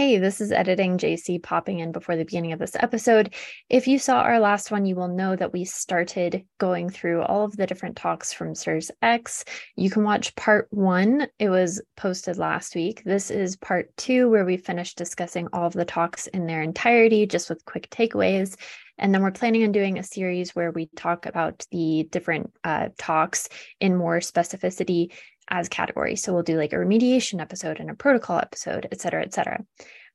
Hey, 0.00 0.16
this 0.16 0.40
is 0.40 0.50
editing 0.50 0.96
JC 0.96 1.42
popping 1.42 1.80
in 1.80 1.92
before 1.92 2.16
the 2.16 2.24
beginning 2.24 2.52
of 2.52 2.58
this 2.58 2.74
episode. 2.74 3.34
If 3.68 3.86
you 3.86 3.98
saw 3.98 4.20
our 4.20 4.40
last 4.40 4.70
one, 4.70 4.86
you 4.86 4.94
will 4.94 5.08
know 5.08 5.36
that 5.36 5.52
we 5.52 5.66
started 5.66 6.46
going 6.56 6.88
through 6.88 7.20
all 7.20 7.44
of 7.44 7.54
the 7.54 7.66
different 7.66 7.96
talks 7.96 8.32
from 8.32 8.54
CIRS 8.54 8.90
X. 9.02 9.44
You 9.76 9.90
can 9.90 10.02
watch 10.02 10.34
part 10.36 10.68
one, 10.70 11.26
it 11.38 11.50
was 11.50 11.82
posted 11.98 12.38
last 12.38 12.74
week. 12.74 13.02
This 13.04 13.30
is 13.30 13.58
part 13.58 13.94
two, 13.98 14.30
where 14.30 14.46
we 14.46 14.56
finished 14.56 14.96
discussing 14.96 15.48
all 15.52 15.66
of 15.66 15.74
the 15.74 15.84
talks 15.84 16.28
in 16.28 16.46
their 16.46 16.62
entirety, 16.62 17.26
just 17.26 17.50
with 17.50 17.62
quick 17.66 17.90
takeaways. 17.90 18.56
And 18.96 19.14
then 19.14 19.20
we're 19.20 19.32
planning 19.32 19.64
on 19.64 19.72
doing 19.72 19.98
a 19.98 20.02
series 20.02 20.56
where 20.56 20.70
we 20.70 20.88
talk 20.96 21.26
about 21.26 21.66
the 21.72 22.08
different 22.10 22.52
uh, 22.64 22.88
talks 22.96 23.50
in 23.80 23.96
more 23.96 24.20
specificity 24.20 25.12
as 25.50 25.68
categories. 25.68 26.22
So 26.22 26.32
we'll 26.32 26.42
do 26.42 26.56
like 26.56 26.72
a 26.72 26.76
remediation 26.76 27.40
episode 27.40 27.80
and 27.80 27.90
a 27.90 27.94
protocol 27.94 28.38
episode, 28.38 28.88
et 28.90 29.00
cetera, 29.00 29.22
et 29.22 29.34
cetera. 29.34 29.64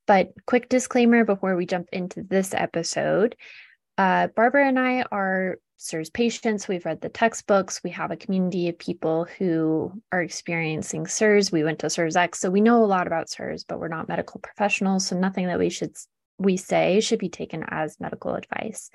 But 0.07 0.33
quick 0.45 0.69
disclaimer 0.69 1.25
before 1.25 1.55
we 1.55 1.65
jump 1.65 1.89
into 1.91 2.23
this 2.23 2.53
episode 2.53 3.35
uh, 3.97 4.27
Barbara 4.35 4.67
and 4.67 4.79
I 4.79 5.03
are 5.11 5.57
CIRS 5.77 6.11
patients. 6.11 6.67
We've 6.67 6.85
read 6.85 7.01
the 7.01 7.09
textbooks. 7.09 7.81
We 7.83 7.91
have 7.91 8.11
a 8.11 8.17
community 8.17 8.69
of 8.69 8.79
people 8.79 9.25
who 9.37 10.01
are 10.11 10.21
experiencing 10.21 11.05
CIRS. 11.05 11.51
We 11.51 11.63
went 11.63 11.79
to 11.79 11.87
CIRS 11.87 12.15
X, 12.15 12.39
so 12.39 12.49
we 12.49 12.61
know 12.61 12.83
a 12.83 12.85
lot 12.85 13.07
about 13.07 13.29
CIRS, 13.29 13.65
but 13.67 13.79
we're 13.79 13.87
not 13.87 14.07
medical 14.07 14.39
professionals. 14.39 15.07
So 15.07 15.17
nothing 15.17 15.47
that 15.47 15.59
we 15.59 15.69
should 15.69 15.95
we 16.37 16.57
say 16.57 16.99
should 16.99 17.19
be 17.19 17.29
taken 17.29 17.63
as 17.67 17.99
medical 17.99 18.35
advice. 18.35 18.89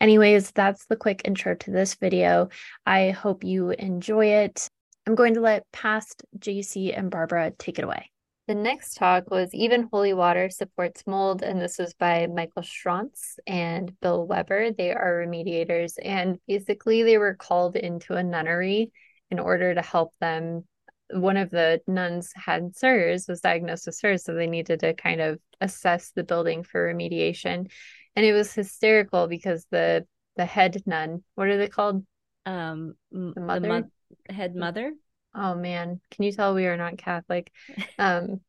Anyways, 0.00 0.52
that's 0.52 0.86
the 0.86 0.96
quick 0.96 1.22
intro 1.24 1.54
to 1.56 1.70
this 1.70 1.94
video. 1.94 2.50
I 2.84 3.10
hope 3.10 3.42
you 3.42 3.70
enjoy 3.70 4.26
it. 4.26 4.68
I'm 5.06 5.14
going 5.14 5.34
to 5.34 5.40
let 5.40 5.70
past 5.72 6.24
JC 6.38 6.96
and 6.96 7.10
Barbara 7.10 7.52
take 7.52 7.78
it 7.78 7.84
away. 7.84 8.10
The 8.48 8.56
next 8.56 8.94
talk 8.94 9.30
was 9.30 9.54
Even 9.54 9.88
Holy 9.92 10.12
Water 10.14 10.50
Supports 10.50 11.04
Mold, 11.06 11.42
and 11.42 11.60
this 11.60 11.78
was 11.78 11.94
by 11.94 12.26
Michael 12.26 12.62
Schrantz 12.62 13.38
and 13.46 13.92
Bill 14.00 14.26
Weber. 14.26 14.72
They 14.72 14.92
are 14.92 15.24
remediators, 15.26 15.94
and 16.02 16.38
basically, 16.46 17.02
they 17.02 17.18
were 17.18 17.34
called 17.34 17.76
into 17.76 18.14
a 18.14 18.22
nunnery 18.22 18.92
in 19.30 19.38
order 19.38 19.74
to 19.74 19.82
help 19.82 20.12
them. 20.20 20.64
One 21.10 21.36
of 21.36 21.50
the 21.50 21.80
nuns 21.86 22.32
had 22.34 22.76
CIRS, 22.76 23.28
was 23.28 23.40
diagnosed 23.40 23.86
with 23.86 23.96
CIRS, 23.96 24.24
so 24.24 24.34
they 24.34 24.46
needed 24.46 24.80
to 24.80 24.94
kind 24.94 25.20
of 25.20 25.38
assess 25.60 26.12
the 26.12 26.24
building 26.24 26.62
for 26.62 26.92
remediation. 26.92 27.70
And 28.14 28.26
it 28.26 28.32
was 28.32 28.52
hysterical 28.52 29.28
because 29.28 29.66
the 29.70 30.06
the 30.36 30.46
head 30.46 30.82
nun, 30.86 31.24
what 31.34 31.48
are 31.48 31.58
they 31.58 31.68
called? 31.68 32.04
Um, 32.44 32.94
the 33.10 33.40
mother. 33.40 33.60
The 33.60 33.68
mo- 33.68 33.90
head 34.28 34.54
mother. 34.54 34.92
Oh 35.34 35.54
man, 35.54 36.00
can 36.10 36.24
you 36.24 36.32
tell 36.32 36.54
we 36.54 36.66
are 36.66 36.76
not 36.76 36.98
Catholic? 36.98 37.52
Um, 37.98 38.40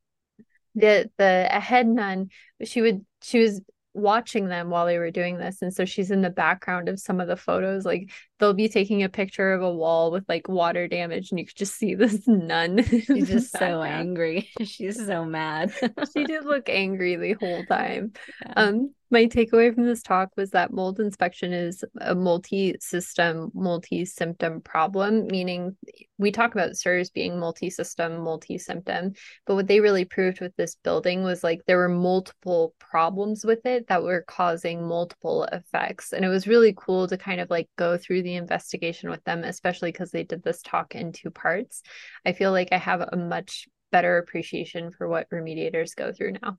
the 0.76 1.10
the 1.18 1.46
head 1.46 1.88
nun, 1.88 2.30
she 2.64 2.82
would 2.82 3.06
she 3.22 3.40
was 3.40 3.62
watching 3.94 4.48
them 4.48 4.70
while 4.70 4.86
they 4.86 5.00
were 5.00 5.12
doing 5.12 5.38
this, 5.38 5.62
and 5.62 5.74
so 5.74 5.86
she's 5.86 6.12
in 6.12 6.22
the 6.22 6.30
background 6.30 6.88
of 6.88 7.00
some 7.00 7.20
of 7.20 7.28
the 7.28 7.36
photos. 7.36 7.86
Like 7.86 8.12
they'll 8.40 8.54
be 8.54 8.70
taking 8.70 9.04
a 9.04 9.10
picture 9.10 9.54
of 9.54 9.62
a 9.62 9.72
wall 9.72 10.12
with 10.12 10.26
like 10.28 10.48
water 10.48 10.88
damage, 10.88 11.32
and 11.32 11.40
you 11.40 11.46
could 11.46 11.56
just 11.56 11.76
see 11.76 11.96
this 11.96 12.28
nun. 12.28 12.84
She's 12.84 13.28
just 13.28 13.58
so 13.58 13.82
angry. 13.82 14.50
She's 14.64 15.04
so 15.06 15.26
mad. 15.26 15.74
she 16.14 16.24
did 16.24 16.46
look 16.46 16.70
angry 16.70 17.16
the 17.16 17.34
whole 17.34 17.64
time. 17.66 18.14
Yeah. 18.46 18.54
Um, 18.56 18.94
my 19.10 19.26
takeaway 19.26 19.74
from 19.74 19.86
this 19.86 20.02
talk 20.02 20.30
was 20.36 20.52
that 20.52 20.74
mold 20.74 21.00
inspection 21.00 21.54
is 21.54 21.84
a 22.02 22.14
multi-system 22.14 23.52
multi-symptom 23.54 24.62
problem 24.62 25.28
meaning 25.28 25.76
we 26.18 26.32
talk 26.32 26.54
about 26.54 26.72
CIRS 26.72 27.14
being 27.14 27.40
multi-system 27.40 28.20
multi-symptom 28.20 29.14
but 29.46 29.56
what 29.56 29.68
they 29.68 29.80
really 29.80 30.06
proved 30.06 30.42
with 30.42 30.56
this 30.58 30.76
building 30.84 31.24
was 31.24 31.44
like 31.44 31.62
there 31.66 31.78
were 31.78 31.90
multiple 31.90 32.74
problems 32.80 33.46
with 33.46 33.66
it 33.66 33.88
that 33.88 34.04
were 34.04 34.26
causing 34.28 34.86
multiple 34.88 35.44
effects 35.52 36.12
and 36.12 36.26
it 36.26 36.30
was 36.30 36.48
really 36.48 36.74
cool 36.76 37.08
to 37.08 37.18
kind 37.18 37.40
of 37.40 37.50
like 37.50 37.70
go 37.78 37.98
through 37.98 38.24
the 38.28 38.36
investigation 38.36 39.10
with 39.10 39.24
them 39.24 39.44
especially 39.44 39.92
because 39.92 40.12
they 40.12 40.24
did 40.24 40.44
this 40.44 40.62
talk 40.62 40.94
in 40.96 41.12
two 41.12 41.32
parts 41.32 41.82
i 42.26 42.32
feel 42.32 42.52
like 42.52 42.70
i 42.72 42.78
have 42.78 43.02
a 43.02 43.18
much 43.18 43.68
better 43.92 44.18
appreciation 44.18 44.92
for 44.92 45.08
what 45.08 45.30
remediators 45.30 45.96
go 45.96 46.12
through 46.12 46.34
now 46.44 46.58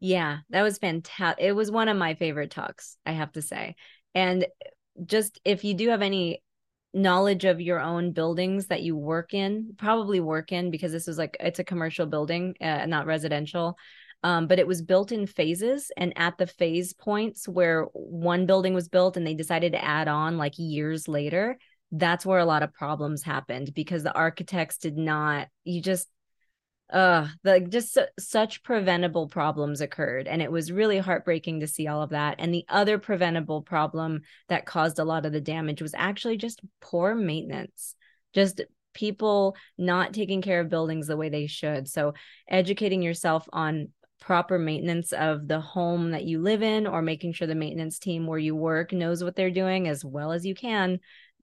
yeah, 0.00 0.38
that 0.50 0.62
was 0.62 0.78
fantastic. 0.78 1.42
It 1.42 1.52
was 1.52 1.70
one 1.70 1.88
of 1.88 1.96
my 1.96 2.14
favorite 2.14 2.50
talks, 2.50 2.96
I 3.06 3.12
have 3.12 3.32
to 3.32 3.42
say. 3.42 3.76
And 4.14 4.46
just 5.04 5.40
if 5.44 5.64
you 5.64 5.74
do 5.74 5.88
have 5.88 6.02
any 6.02 6.42
knowledge 6.92 7.44
of 7.44 7.60
your 7.60 7.80
own 7.80 8.12
buildings 8.12 8.66
that 8.66 8.82
you 8.82 8.96
work 8.96 9.34
in, 9.34 9.74
probably 9.78 10.20
work 10.20 10.52
in 10.52 10.70
because 10.70 10.92
this 10.92 11.06
was 11.06 11.18
like 11.18 11.36
it's 11.40 11.58
a 11.58 11.64
commercial 11.64 12.06
building, 12.06 12.54
uh, 12.60 12.86
not 12.86 13.06
residential. 13.06 13.76
Um, 14.26 14.48
but 14.48 14.58
it 14.58 14.66
was 14.66 14.82
built 14.82 15.12
in 15.12 15.24
phases, 15.24 15.92
and 15.96 16.12
at 16.16 16.36
the 16.36 16.48
phase 16.48 16.92
points 16.92 17.46
where 17.46 17.84
one 17.92 18.44
building 18.44 18.74
was 18.74 18.88
built 18.88 19.16
and 19.16 19.24
they 19.24 19.34
decided 19.34 19.70
to 19.70 19.84
add 19.84 20.08
on 20.08 20.36
like 20.36 20.54
years 20.56 21.06
later, 21.06 21.56
that's 21.92 22.26
where 22.26 22.40
a 22.40 22.44
lot 22.44 22.64
of 22.64 22.74
problems 22.74 23.22
happened 23.22 23.72
because 23.72 24.02
the 24.02 24.12
architects 24.12 24.78
did 24.78 24.96
not. 24.96 25.46
You 25.62 25.80
just 25.80 26.08
uh 26.92 27.28
like 27.44 27.68
just 27.68 27.98
such 28.18 28.64
preventable 28.64 29.28
problems 29.28 29.80
occurred 29.80 30.26
and 30.28 30.40
it 30.40 30.50
was 30.50 30.70
really 30.70 30.98
heartbreaking 30.98 31.58
to 31.58 31.66
see 31.66 31.88
all 31.88 32.00
of 32.00 32.10
that 32.10 32.36
and 32.38 32.54
the 32.54 32.64
other 32.68 32.96
preventable 32.96 33.60
problem 33.60 34.20
that 34.48 34.66
caused 34.66 35.00
a 35.00 35.04
lot 35.04 35.26
of 35.26 35.32
the 35.32 35.40
damage 35.40 35.82
was 35.82 35.94
actually 35.96 36.36
just 36.36 36.60
poor 36.80 37.12
maintenance 37.12 37.96
just 38.34 38.60
people 38.94 39.56
not 39.76 40.14
taking 40.14 40.40
care 40.40 40.60
of 40.60 40.68
buildings 40.68 41.08
the 41.08 41.16
way 41.16 41.28
they 41.28 41.48
should 41.48 41.88
so 41.88 42.14
educating 42.48 43.02
yourself 43.02 43.48
on 43.52 43.88
proper 44.20 44.58
maintenance 44.58 45.12
of 45.12 45.46
the 45.46 45.60
home 45.60 46.10
that 46.10 46.24
you 46.24 46.40
live 46.40 46.62
in 46.62 46.86
or 46.86 47.02
making 47.02 47.32
sure 47.32 47.46
the 47.46 47.54
maintenance 47.54 47.98
team 47.98 48.26
where 48.26 48.38
you 48.38 48.56
work 48.56 48.92
knows 48.92 49.22
what 49.22 49.36
they're 49.36 49.50
doing 49.50 49.88
as 49.88 50.04
well 50.04 50.32
as 50.32 50.44
you 50.44 50.54
can 50.54 50.98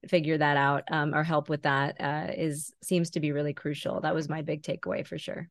figure 0.08 0.38
that 0.38 0.56
out 0.56 0.84
um, 0.90 1.14
or 1.14 1.22
help 1.22 1.48
with 1.48 1.62
that 1.62 1.96
uh, 2.00 2.32
is 2.36 2.72
seems 2.82 3.10
to 3.10 3.20
be 3.20 3.32
really 3.32 3.54
crucial. 3.54 4.00
That 4.00 4.14
was 4.14 4.28
my 4.28 4.42
big 4.42 4.62
takeaway 4.62 5.06
for 5.06 5.18
sure. 5.18 5.48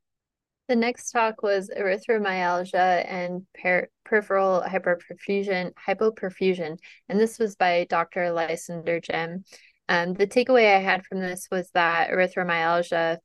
The 0.69 0.75
next 0.75 1.11
talk 1.11 1.43
was 1.43 1.69
erythromelalgia 1.77 3.05
and 3.09 3.45
per- 3.61 3.89
peripheral 4.05 4.63
hyperperfusion, 4.65 5.73
hypoperfusion, 5.73 6.77
and 7.09 7.19
this 7.19 7.37
was 7.37 7.55
by 7.55 7.85
Dr. 7.89 8.31
Lysander 8.31 9.01
Jim. 9.01 9.43
Um, 9.89 10.13
the 10.13 10.25
takeaway 10.25 10.73
I 10.73 10.79
had 10.79 11.05
from 11.05 11.19
this 11.19 11.49
was 11.51 11.69
that 11.73 12.09
erythromelalgia, 12.11 13.17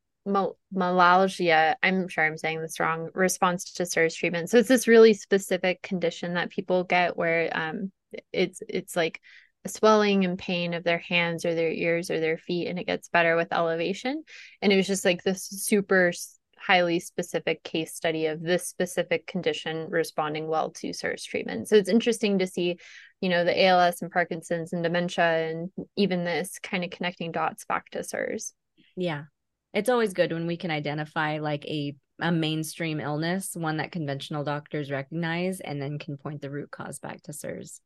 myalgia, 0.73 1.77
I'm 1.83 2.09
sure 2.09 2.25
I'm 2.25 2.39
saying 2.39 2.61
this 2.61 2.81
wrong, 2.81 3.11
response 3.15 3.73
to 3.75 3.85
CIRS 3.85 4.15
treatment. 4.15 4.51
So 4.51 4.59
it's 4.59 4.69
this 4.69 4.89
really 4.89 5.15
specific 5.15 5.83
condition 5.83 6.35
that 6.35 6.51
people 6.51 6.85
get 6.85 7.17
where 7.17 7.51
um, 7.53 7.93
it's 8.33 8.63
it's 8.69 8.97
like 8.97 9.21
a 9.65 9.69
swelling 9.69 10.25
and 10.25 10.39
pain 10.39 10.75
of 10.75 10.85
their 10.85 10.99
hands 10.99 11.45
or 11.45 11.55
their 11.55 11.71
ears 11.71 12.11
or 12.11 12.21
their 12.21 12.39
feet 12.39 12.69
and 12.69 12.79
it 12.79 12.87
gets 12.87 13.09
better 13.09 13.37
with 13.37 13.53
elevation 13.53 14.23
and 14.63 14.73
it 14.73 14.77
was 14.77 14.87
just 14.87 15.05
like 15.05 15.23
this 15.25 15.45
super 15.45 16.13
highly 16.59 17.01
specific 17.01 17.63
case 17.63 17.95
study 17.95 18.27
of 18.27 18.43
this 18.43 18.67
specific 18.67 19.27
condition 19.27 19.89
responding 19.89 20.49
well 20.49 20.71
to 20.71 20.93
CIRS 20.93 21.25
treatment. 21.25 21.69
So 21.69 21.77
it's 21.77 21.89
interesting 21.89 22.39
to 22.41 22.47
see, 22.47 22.79
you 23.21 23.29
know, 23.29 23.45
the 23.45 23.65
ALS 23.67 24.03
and 24.03 24.11
Parkinson's 24.11 24.73
and 24.73 24.83
dementia 24.83 25.51
and 25.51 25.71
even 25.97 26.25
this 26.25 26.59
kind 26.63 26.85
of 26.85 26.91
connecting 26.91 27.33
dots 27.33 27.65
back 27.65 27.91
to 27.91 28.01
CIRS. 28.01 28.53
Yeah. 28.97 29.25
It's 29.75 29.89
always 29.89 30.13
good 30.13 30.33
when 30.33 30.47
we 30.47 30.57
can 30.57 30.71
identify 30.71 31.39
like 31.39 31.65
a 31.67 31.95
a 32.21 32.33
mainstream 32.33 33.01
illness, 33.01 33.55
one 33.55 33.77
that 33.77 33.93
conventional 33.93 34.43
doctors 34.43 34.91
recognize 34.91 35.61
and 35.61 35.81
then 35.81 35.99
can 35.99 36.17
point 36.17 36.43
the 36.43 36.51
root 36.51 36.71
cause 36.71 36.99
back 36.99 37.23
to 37.23 37.33
CIRS. 37.33 37.81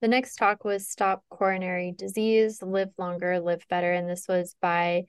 The 0.00 0.08
next 0.08 0.36
talk 0.36 0.64
was 0.64 0.88
Stop 0.88 1.24
Coronary 1.30 1.92
Disease, 1.96 2.62
Live 2.62 2.90
Longer, 2.98 3.40
Live 3.40 3.64
Better. 3.68 3.92
And 3.92 4.08
this 4.08 4.26
was 4.28 4.56
by 4.60 5.04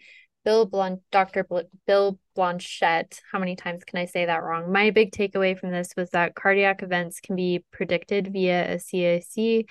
Bill 0.45 0.65
Blunt, 0.65 1.01
Dr. 1.11 1.43
Bl- 1.43 1.69
Bill 1.87 2.19
Blanchett. 2.37 3.19
How 3.31 3.39
many 3.39 3.55
times 3.55 3.83
can 3.85 3.99
I 3.99 4.05
say 4.05 4.25
that 4.25 4.43
wrong? 4.43 4.71
My 4.71 4.91
big 4.91 5.11
takeaway 5.11 5.57
from 5.57 5.71
this 5.71 5.93
was 5.95 6.09
that 6.11 6.35
cardiac 6.35 6.83
events 6.83 7.21
can 7.21 7.35
be 7.35 7.63
predicted 7.71 8.31
via 8.31 8.73
a 8.73 8.77
CAC, 8.77 9.65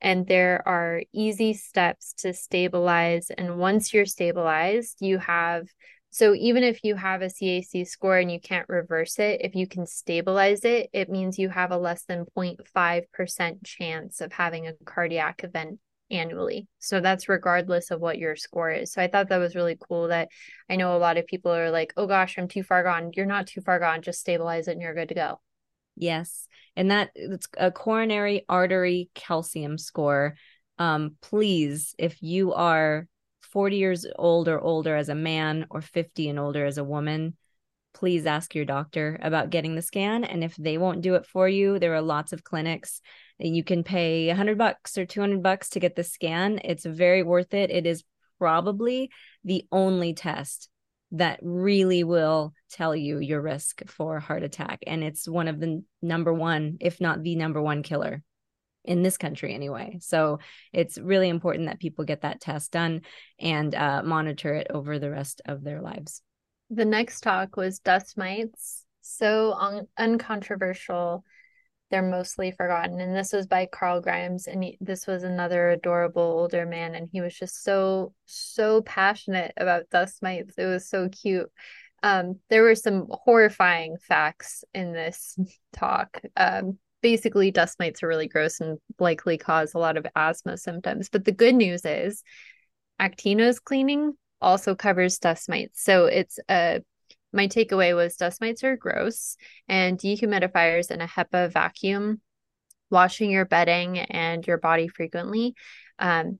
and 0.00 0.26
there 0.26 0.66
are 0.66 1.02
easy 1.12 1.54
steps 1.54 2.12
to 2.18 2.32
stabilize. 2.32 3.30
And 3.30 3.58
once 3.58 3.92
you're 3.92 4.06
stabilized, 4.06 4.98
you 5.00 5.18
have 5.18 5.68
so 6.10 6.34
even 6.34 6.64
if 6.64 6.84
you 6.84 6.94
have 6.96 7.20
a 7.20 7.28
CAC 7.28 7.86
score 7.86 8.16
and 8.16 8.32
you 8.32 8.40
can't 8.40 8.68
reverse 8.68 9.18
it, 9.18 9.42
if 9.42 9.54
you 9.54 9.66
can 9.66 9.86
stabilize 9.86 10.64
it, 10.64 10.88
it 10.92 11.10
means 11.10 11.38
you 11.38 11.50
have 11.50 11.70
a 11.70 11.76
less 11.76 12.04
than 12.04 12.24
0.5% 12.34 13.64
chance 13.64 14.20
of 14.20 14.32
having 14.32 14.66
a 14.66 14.72
cardiac 14.86 15.44
event 15.44 15.78
annually. 16.10 16.66
So 16.78 17.00
that's 17.00 17.28
regardless 17.28 17.90
of 17.90 18.00
what 18.00 18.18
your 18.18 18.36
score 18.36 18.70
is. 18.70 18.92
So 18.92 19.02
I 19.02 19.08
thought 19.08 19.28
that 19.28 19.36
was 19.36 19.54
really 19.54 19.76
cool 19.78 20.08
that 20.08 20.28
I 20.70 20.76
know 20.76 20.96
a 20.96 20.98
lot 20.98 21.18
of 21.18 21.26
people 21.26 21.52
are 21.52 21.70
like, 21.70 21.92
"Oh 21.96 22.06
gosh, 22.06 22.38
I'm 22.38 22.48
too 22.48 22.62
far 22.62 22.82
gone." 22.82 23.10
You're 23.14 23.26
not 23.26 23.46
too 23.46 23.60
far 23.60 23.78
gone. 23.78 24.02
Just 24.02 24.20
stabilize 24.20 24.68
it 24.68 24.72
and 24.72 24.82
you're 24.82 24.94
good 24.94 25.10
to 25.10 25.14
go. 25.14 25.40
Yes. 25.98 26.46
And 26.76 26.90
that 26.90 27.10
it's 27.14 27.48
a 27.56 27.70
coronary 27.70 28.44
artery 28.48 29.10
calcium 29.14 29.78
score. 29.78 30.36
Um 30.78 31.16
please 31.20 31.94
if 31.98 32.22
you 32.22 32.52
are 32.52 33.08
40 33.52 33.76
years 33.76 34.06
old 34.16 34.48
or 34.48 34.60
older 34.60 34.94
as 34.94 35.08
a 35.08 35.14
man 35.14 35.66
or 35.70 35.80
50 35.80 36.28
and 36.28 36.38
older 36.38 36.64
as 36.64 36.78
a 36.78 36.84
woman, 36.84 37.36
please 37.94 38.26
ask 38.26 38.54
your 38.54 38.64
doctor 38.64 39.18
about 39.22 39.50
getting 39.50 39.74
the 39.74 39.82
scan. 39.82 40.22
And 40.22 40.44
if 40.44 40.54
they 40.56 40.78
won't 40.78 41.00
do 41.00 41.14
it 41.14 41.26
for 41.26 41.48
you, 41.48 41.78
there 41.78 41.94
are 41.94 42.02
lots 42.02 42.32
of 42.32 42.44
clinics 42.44 43.00
you 43.38 43.62
can 43.62 43.84
pay 43.84 44.28
100 44.28 44.58
bucks 44.58 44.98
or 44.98 45.06
200 45.06 45.42
bucks 45.42 45.70
to 45.70 45.80
get 45.80 45.94
the 45.96 46.04
scan. 46.04 46.60
It's 46.64 46.84
very 46.84 47.22
worth 47.22 47.54
it. 47.54 47.70
It 47.70 47.86
is 47.86 48.04
probably 48.38 49.10
the 49.44 49.66
only 49.70 50.14
test 50.14 50.68
that 51.12 51.38
really 51.42 52.04
will 52.04 52.52
tell 52.70 52.94
you 52.94 53.18
your 53.18 53.40
risk 53.40 53.82
for 53.86 54.20
heart 54.20 54.42
attack. 54.42 54.80
And 54.86 55.02
it's 55.02 55.26
one 55.28 55.48
of 55.48 55.58
the 55.58 55.82
number 56.02 56.32
one, 56.32 56.76
if 56.80 57.00
not 57.00 57.22
the 57.22 57.36
number 57.36 57.62
one 57.62 57.82
killer 57.82 58.22
in 58.84 59.02
this 59.02 59.18
country 59.18 59.54
anyway. 59.54 59.98
So 60.00 60.38
it's 60.72 60.98
really 60.98 61.28
important 61.28 61.66
that 61.66 61.80
people 61.80 62.04
get 62.04 62.22
that 62.22 62.40
test 62.40 62.72
done 62.72 63.02
and 63.38 63.74
uh, 63.74 64.02
monitor 64.02 64.54
it 64.54 64.68
over 64.70 64.98
the 64.98 65.10
rest 65.10 65.42
of 65.46 65.62
their 65.62 65.80
lives. 65.80 66.22
The 66.70 66.84
next 66.84 67.20
talk 67.20 67.56
was 67.56 67.78
dust 67.78 68.16
mites. 68.16 68.84
So 69.00 69.52
un- 69.52 69.88
uncontroversial. 69.98 71.24
They're 71.90 72.02
mostly 72.02 72.50
forgotten. 72.50 73.00
And 73.00 73.16
this 73.16 73.32
was 73.32 73.46
by 73.46 73.66
Carl 73.66 74.00
Grimes. 74.00 74.46
And 74.46 74.62
he, 74.62 74.78
this 74.80 75.06
was 75.06 75.22
another 75.22 75.70
adorable 75.70 76.22
older 76.22 76.66
man. 76.66 76.94
And 76.94 77.08
he 77.12 77.20
was 77.20 77.34
just 77.34 77.62
so, 77.62 78.12
so 78.26 78.82
passionate 78.82 79.52
about 79.56 79.90
dust 79.90 80.22
mites. 80.22 80.54
It 80.58 80.66
was 80.66 80.88
so 80.88 81.08
cute. 81.08 81.50
Um, 82.02 82.38
there 82.50 82.62
were 82.62 82.74
some 82.74 83.06
horrifying 83.10 83.96
facts 83.96 84.64
in 84.74 84.92
this 84.92 85.36
talk. 85.72 86.20
Um, 86.36 86.78
basically 87.02 87.50
dust 87.50 87.78
mites 87.78 88.02
are 88.02 88.08
really 88.08 88.28
gross 88.28 88.60
and 88.60 88.78
likely 88.98 89.38
cause 89.38 89.74
a 89.74 89.78
lot 89.78 89.96
of 89.96 90.06
asthma 90.14 90.56
symptoms. 90.56 91.08
But 91.08 91.24
the 91.24 91.32
good 91.32 91.54
news 91.54 91.84
is 91.84 92.22
Actinos 93.00 93.62
cleaning 93.62 94.14
also 94.40 94.74
covers 94.74 95.18
dust 95.18 95.48
mites. 95.48 95.82
So 95.82 96.06
it's 96.06 96.38
a 96.48 96.82
my 97.32 97.46
takeaway 97.46 97.94
was 97.94 98.16
dust 98.16 98.40
mites 98.40 98.64
are 98.64 98.76
gross 98.76 99.36
and 99.68 99.98
dehumidifiers 99.98 100.90
in 100.90 101.00
a 101.00 101.06
HEPA 101.06 101.52
vacuum, 101.52 102.20
washing 102.90 103.30
your 103.30 103.44
bedding 103.44 103.98
and 103.98 104.46
your 104.46 104.58
body 104.58 104.88
frequently. 104.88 105.54
Um, 105.98 106.38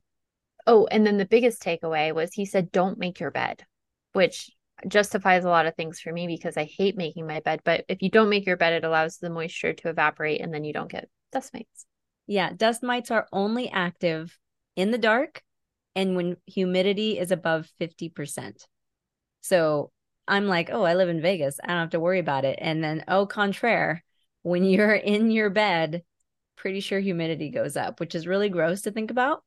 oh, 0.67 0.87
and 0.91 1.07
then 1.07 1.19
the 1.19 1.27
biggest 1.27 1.63
takeaway 1.63 2.15
was 2.15 2.33
he 2.33 2.45
said, 2.45 2.73
don't 2.73 2.99
make 2.99 3.21
your 3.21 3.31
bed, 3.31 3.65
which 4.13 4.51
justifies 4.87 5.45
a 5.45 5.49
lot 5.49 5.67
of 5.67 5.75
things 5.75 6.01
for 6.01 6.13
me 6.13 6.27
because 6.27 6.57
I 6.57 6.65
hate 6.65 6.97
making 6.97 7.27
my 7.27 7.41
bed. 7.41 7.61
But 7.65 7.85
if 7.89 8.01
you 8.01 8.11
don't 8.11 8.31
make 8.31 8.47
your 8.47 8.57
bed, 8.57 8.73
it 8.73 8.85
allows 8.85 9.19
the 9.19 9.31
moisture 9.31 9.73
to 9.75 9.89
evaporate 9.89 10.41
and 10.41 10.55
then 10.55 10.65
you 10.65 10.73
don't 10.73 10.91
get 10.91 11.09
dust 11.33 11.53
mites. 11.53 11.87
Yeah, 12.27 12.53
dust 12.55 12.83
mites 12.83 13.11
are 13.11 13.27
only 13.33 13.71
active 13.71 14.39
in 14.77 14.91
the 14.91 14.99
dark 14.99 15.43
and 15.97 16.15
when 16.15 16.37
humidity 16.47 17.19
is 17.19 17.33
above 17.33 17.69
50%. 17.81 18.63
So 19.41 19.91
I'm 20.29 20.47
like, 20.47 20.71
oh, 20.71 20.83
I 20.83 20.95
live 20.95 21.09
in 21.09 21.21
Vegas. 21.23 21.59
I 21.63 21.69
don't 21.69 21.79
have 21.79 21.91
to 21.91 22.01
worry 22.01 22.19
about 22.19 22.45
it. 22.45 22.59
And 22.61 22.85
then, 22.85 23.05
au 23.09 23.27
contraire, 23.27 24.05
when 24.43 24.65
you're 24.65 24.95
in 24.95 25.31
your 25.31 25.51
bed, 25.51 26.05
pretty 26.57 26.81
sure 26.81 27.01
humidity 27.01 27.51
goes 27.51 27.77
up, 27.77 28.01
which 28.01 28.15
is 28.15 28.27
really 28.27 28.49
gross 28.49 28.83
to 28.83 28.91
think 28.91 29.11
about 29.11 29.43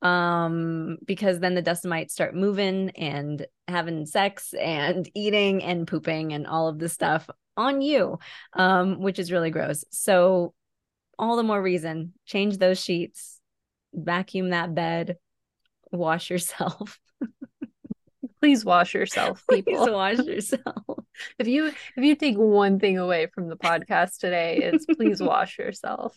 um 0.00 0.96
because 1.04 1.40
then 1.40 1.56
the 1.56 1.62
dust 1.62 1.84
might 1.84 2.10
start 2.10 2.34
moving 2.34 2.90
and 2.90 3.46
having 3.66 4.06
sex 4.06 4.54
and 4.54 5.10
eating 5.14 5.62
and 5.64 5.88
pooping 5.88 6.32
and 6.32 6.46
all 6.46 6.68
of 6.68 6.78
this 6.78 6.92
stuff 6.92 7.28
on 7.56 7.80
you 7.80 8.16
um 8.52 9.00
which 9.00 9.18
is 9.18 9.32
really 9.32 9.50
gross 9.50 9.84
so 9.90 10.54
all 11.18 11.36
the 11.36 11.42
more 11.42 11.60
reason 11.60 12.12
change 12.26 12.58
those 12.58 12.80
sheets 12.80 13.40
vacuum 13.92 14.50
that 14.50 14.72
bed 14.72 15.16
wash 15.90 16.30
yourself 16.30 17.00
please 18.40 18.64
wash 18.64 18.94
yourself 18.94 19.44
people 19.50 19.84
please 19.84 19.90
wash 19.90 20.18
yourself 20.26 20.98
if 21.38 21.46
you 21.46 21.66
if 21.66 21.76
you 21.96 22.14
take 22.14 22.36
one 22.36 22.78
thing 22.78 22.98
away 22.98 23.26
from 23.26 23.48
the 23.48 23.56
podcast 23.56 24.18
today 24.18 24.58
it's 24.58 24.86
please 24.86 25.22
wash 25.32 25.58
yourself 25.58 26.14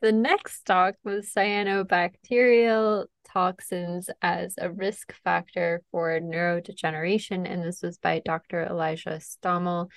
the 0.00 0.12
next 0.12 0.62
talk 0.62 0.94
was 1.04 1.32
cyanobacterial 1.36 3.06
toxins 3.32 4.10
as 4.22 4.54
a 4.58 4.70
risk 4.70 5.12
factor 5.24 5.82
for 5.90 6.18
neurodegeneration. 6.20 7.50
And 7.50 7.62
this 7.62 7.82
was 7.82 7.98
by 7.98 8.22
Dr. 8.24 8.62
Elijah 8.64 9.20
Stommel. 9.20 9.90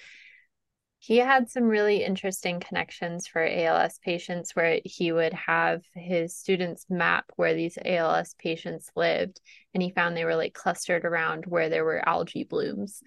He 1.03 1.18
had 1.18 1.50
some 1.50 1.63
really 1.63 2.03
interesting 2.03 2.59
connections 2.59 3.25
for 3.25 3.44
ALS 3.44 3.98
patients 4.06 4.56
where 4.56 4.80
he 4.86 5.12
would 5.12 5.33
have 5.33 5.81
his 5.95 6.36
students 6.36 6.86
map 6.92 7.25
where 7.38 7.56
these 7.56 7.75
ALS 7.83 8.36
patients 8.38 8.92
lived. 8.95 9.42
And 9.74 9.81
he 9.81 9.89
found 9.89 10.15
they 10.15 10.25
were 10.25 10.36
like 10.36 10.53
clustered 10.53 11.03
around 11.03 11.48
where 11.48 11.69
there 11.69 11.83
were 11.83 12.07
algae 12.07 12.44
blooms. 12.44 13.01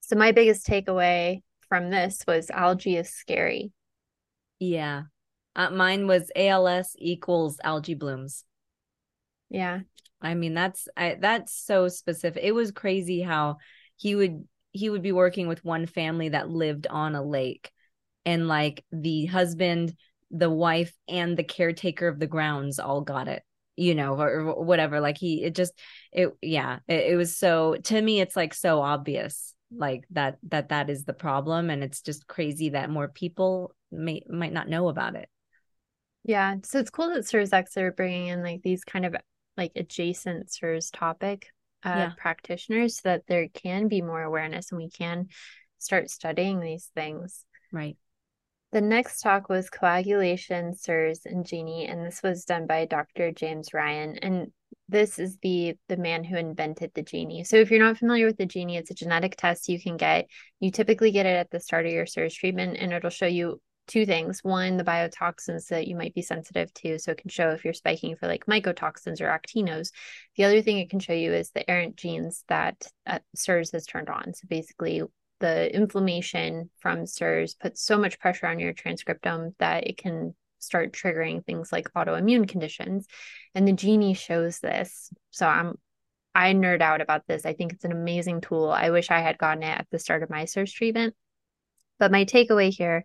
So, 0.00 0.16
my 0.16 0.32
biggest 0.32 0.66
takeaway 0.66 1.42
from 1.68 1.90
this 1.90 2.22
was 2.26 2.48
algae 2.48 2.96
is 2.96 3.10
scary. 3.10 3.70
Yeah, 4.58 5.02
uh, 5.54 5.68
mine 5.68 6.06
was 6.06 6.30
ALS 6.34 6.96
equals 6.98 7.58
algae 7.62 7.96
blooms. 7.96 8.46
Yeah. 9.50 9.80
I 10.22 10.32
mean, 10.32 10.54
that's 10.54 10.88
I 10.96 11.18
that's 11.20 11.52
so 11.52 11.88
specific. 11.88 12.42
It 12.42 12.52
was 12.52 12.72
crazy 12.72 13.20
how 13.20 13.58
he 13.96 14.14
would 14.14 14.48
he 14.72 14.90
would 14.90 15.02
be 15.02 15.12
working 15.12 15.48
with 15.48 15.64
one 15.64 15.86
family 15.86 16.30
that 16.30 16.50
lived 16.50 16.86
on 16.86 17.14
a 17.14 17.22
lake. 17.22 17.70
And 18.26 18.48
like 18.48 18.84
the 18.92 19.26
husband, 19.26 19.94
the 20.30 20.50
wife 20.50 20.92
and 21.08 21.36
the 21.36 21.44
caretaker 21.44 22.08
of 22.08 22.18
the 22.18 22.26
grounds 22.26 22.78
all 22.78 23.00
got 23.00 23.28
it 23.28 23.42
you 23.78 23.94
know 23.94 24.20
or, 24.20 24.40
or 24.40 24.64
whatever. 24.64 25.00
Like 25.00 25.16
he 25.16 25.44
it 25.44 25.54
just 25.54 25.72
it 26.12 26.30
yeah 26.42 26.80
it, 26.88 27.12
it 27.12 27.16
was 27.16 27.36
so 27.36 27.76
to 27.84 28.02
me 28.02 28.20
it's 28.20 28.36
like 28.36 28.52
so 28.52 28.80
obvious 28.82 29.54
like 29.70 30.04
that 30.10 30.38
that 30.48 30.70
that 30.70 30.90
is 30.90 31.04
the 31.04 31.14
problem. 31.14 31.70
And 31.70 31.82
it's 31.82 32.02
just 32.02 32.26
crazy 32.26 32.70
that 32.70 32.90
more 32.90 33.08
people 33.08 33.74
may 33.90 34.22
might 34.28 34.52
not 34.52 34.68
know 34.68 34.88
about 34.88 35.14
it. 35.14 35.28
Yeah. 36.24 36.56
So 36.64 36.80
it's 36.80 36.90
cool 36.90 37.08
that 37.10 37.24
CIRSx 37.24 37.76
are 37.78 37.92
bringing 37.92 38.26
in 38.26 38.42
like 38.42 38.62
these 38.62 38.84
kind 38.84 39.06
of 39.06 39.16
like 39.56 39.72
adjacent 39.76 40.50
CIRS 40.50 40.90
topic 40.90 41.48
uh, 41.84 41.88
yeah. 41.88 42.12
practitioners 42.16 42.96
so 42.96 43.10
that 43.10 43.22
there 43.28 43.48
can 43.48 43.88
be 43.88 44.02
more 44.02 44.22
awareness 44.22 44.70
and 44.70 44.78
we 44.78 44.90
can 44.90 45.28
start 45.78 46.10
studying 46.10 46.60
these 46.60 46.90
things. 46.94 47.44
Right. 47.72 47.96
The 48.72 48.80
next 48.82 49.22
talk 49.22 49.48
was 49.48 49.70
coagulation, 49.70 50.74
CIRS, 50.74 51.24
and 51.24 51.46
Genie, 51.46 51.86
and 51.86 52.04
this 52.04 52.22
was 52.22 52.44
done 52.44 52.66
by 52.66 52.84
Dr. 52.84 53.32
James 53.32 53.72
Ryan. 53.72 54.18
And 54.18 54.52
this 54.90 55.18
is 55.18 55.38
the 55.42 55.74
the 55.88 55.96
man 55.96 56.24
who 56.24 56.36
invented 56.36 56.92
the 56.94 57.02
genie. 57.02 57.44
So 57.44 57.56
if 57.56 57.70
you're 57.70 57.84
not 57.84 57.96
familiar 57.96 58.26
with 58.26 58.36
the 58.36 58.46
genie, 58.46 58.76
it's 58.76 58.90
a 58.90 58.94
genetic 58.94 59.36
test 59.36 59.68
you 59.68 59.80
can 59.80 59.96
get. 59.96 60.26
You 60.60 60.70
typically 60.70 61.12
get 61.12 61.26
it 61.26 61.36
at 61.36 61.50
the 61.50 61.60
start 61.60 61.86
of 61.86 61.92
your 61.92 62.06
CIRS 62.06 62.34
treatment, 62.34 62.76
and 62.78 62.92
it'll 62.92 63.10
show 63.10 63.26
you 63.26 63.60
two 63.88 64.06
things. 64.06 64.44
One, 64.44 64.76
the 64.76 64.84
biotoxins 64.84 65.68
that 65.68 65.88
you 65.88 65.96
might 65.96 66.14
be 66.14 66.22
sensitive 66.22 66.72
to. 66.74 66.98
So 66.98 67.12
it 67.12 67.18
can 67.18 67.30
show 67.30 67.50
if 67.50 67.64
you're 67.64 67.74
spiking 67.74 68.16
for 68.16 68.26
like 68.26 68.46
mycotoxins 68.46 69.20
or 69.20 69.26
actinos. 69.26 69.90
The 70.36 70.44
other 70.44 70.62
thing 70.62 70.78
it 70.78 70.90
can 70.90 71.00
show 71.00 71.12
you 71.12 71.32
is 71.32 71.50
the 71.50 71.68
errant 71.68 71.96
genes 71.96 72.44
that 72.48 72.86
uh, 73.06 73.18
CIRS 73.36 73.72
has 73.72 73.86
turned 73.86 74.08
on. 74.08 74.34
So 74.34 74.46
basically, 74.48 75.02
the 75.40 75.74
inflammation 75.74 76.70
from 76.78 77.06
CIRS 77.06 77.58
puts 77.58 77.82
so 77.82 77.98
much 77.98 78.18
pressure 78.18 78.46
on 78.46 78.58
your 78.58 78.74
transcriptome 78.74 79.54
that 79.58 79.86
it 79.86 79.96
can 79.96 80.34
start 80.58 80.92
triggering 80.92 81.44
things 81.44 81.72
like 81.72 81.92
autoimmune 81.94 82.48
conditions. 82.48 83.06
And 83.54 83.66
the 83.66 83.72
Genie 83.72 84.14
shows 84.14 84.60
this. 84.60 85.10
So 85.30 85.46
I'm 85.46 85.78
I 86.34 86.52
nerd 86.54 86.82
out 86.82 87.00
about 87.00 87.26
this. 87.26 87.44
I 87.46 87.52
think 87.54 87.72
it's 87.72 87.84
an 87.84 87.92
amazing 87.92 88.42
tool. 88.42 88.70
I 88.70 88.90
wish 88.90 89.10
I 89.10 89.20
had 89.20 89.38
gotten 89.38 89.62
it 89.62 89.78
at 89.78 89.86
the 89.90 89.98
start 89.98 90.22
of 90.22 90.30
my 90.30 90.44
CIRS 90.44 90.72
treatment. 90.72 91.14
But 91.98 92.12
my 92.12 92.24
takeaway 92.24 92.70
here 92.70 93.04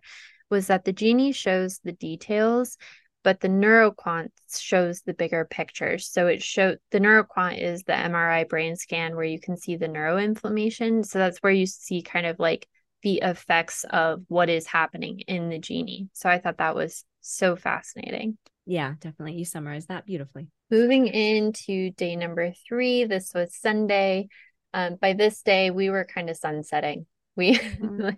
was 0.54 0.68
that 0.68 0.84
the 0.84 0.92
genie 0.92 1.32
shows 1.32 1.80
the 1.84 1.92
details 1.92 2.78
but 3.24 3.40
the 3.40 3.48
neuroquant 3.48 4.28
shows 4.54 5.00
the 5.00 5.14
bigger 5.14 5.46
picture. 5.46 5.98
So 5.98 6.28
it 6.28 6.42
showed 6.42 6.78
the 6.92 7.00
neuroquant 7.00 7.60
is 7.60 7.82
the 7.82 7.94
mri 7.94 8.48
brain 8.48 8.76
scan 8.76 9.16
where 9.16 9.24
you 9.24 9.40
can 9.40 9.56
see 9.56 9.76
the 9.76 9.88
neuroinflammation. 9.88 11.04
So 11.04 11.18
that's 11.18 11.38
where 11.38 11.52
you 11.52 11.66
see 11.66 12.02
kind 12.02 12.26
of 12.26 12.38
like 12.38 12.68
the 13.02 13.20
effects 13.22 13.84
of 13.90 14.22
what 14.28 14.48
is 14.48 14.66
happening 14.66 15.20
in 15.20 15.48
the 15.48 15.58
genie. 15.58 16.08
So 16.12 16.28
i 16.28 16.38
thought 16.38 16.58
that 16.58 16.76
was 16.76 17.04
so 17.22 17.56
fascinating. 17.56 18.38
Yeah 18.66 18.94
definitely. 19.00 19.34
You 19.34 19.46
summarized 19.46 19.88
that 19.88 20.06
beautifully. 20.06 20.48
Moving 20.70 21.06
into 21.06 21.90
day 21.90 22.16
number 22.16 22.52
three 22.68 23.04
this 23.04 23.32
was 23.34 23.56
sunday. 23.56 24.28
Um, 24.74 24.96
by 25.00 25.14
this 25.14 25.40
day 25.40 25.70
we 25.70 25.88
were 25.88 26.04
kind 26.04 26.28
of 26.28 26.36
sunsetting. 26.36 27.06
We 27.36 27.54
mm-hmm. 27.58 28.10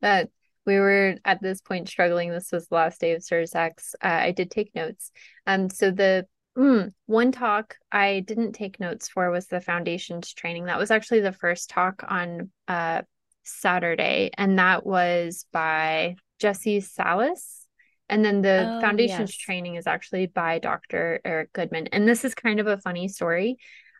that 0.00 0.30
we 0.66 0.78
were 0.78 1.16
at 1.24 1.40
this 1.40 1.60
point 1.60 1.88
struggling. 1.88 2.30
This 2.30 2.50
was 2.52 2.68
the 2.68 2.74
last 2.74 3.00
day 3.00 3.12
of 3.12 3.22
CIRSx. 3.22 3.94
Uh, 4.02 4.08
I 4.08 4.32
did 4.32 4.50
take 4.50 4.74
notes. 4.74 5.12
Um, 5.46 5.70
so 5.70 5.90
the 5.90 6.26
mm, 6.58 6.92
one 7.06 7.32
talk 7.32 7.76
I 7.92 8.20
didn't 8.20 8.52
take 8.52 8.80
notes 8.80 9.08
for 9.08 9.30
was 9.30 9.46
the 9.46 9.60
foundations 9.60 10.32
training. 10.34 10.66
That 10.66 10.78
was 10.78 10.90
actually 10.90 11.20
the 11.20 11.32
first 11.32 11.70
talk 11.70 12.04
on 12.06 12.50
uh, 12.66 13.02
Saturday, 13.44 14.30
and 14.36 14.58
that 14.58 14.84
was 14.84 15.46
by 15.52 16.16
Jesse 16.40 16.80
Salas. 16.80 17.62
And 18.08 18.24
then 18.24 18.40
the 18.40 18.76
oh, 18.76 18.80
foundations 18.80 19.30
yes. 19.30 19.36
training 19.36 19.74
is 19.74 19.86
actually 19.86 20.26
by 20.26 20.58
Dr. 20.60 21.20
Eric 21.24 21.52
Goodman. 21.52 21.88
And 21.88 22.06
this 22.06 22.24
is 22.24 22.34
kind 22.34 22.60
of 22.60 22.68
a 22.68 22.78
funny 22.78 23.08
story. 23.08 23.56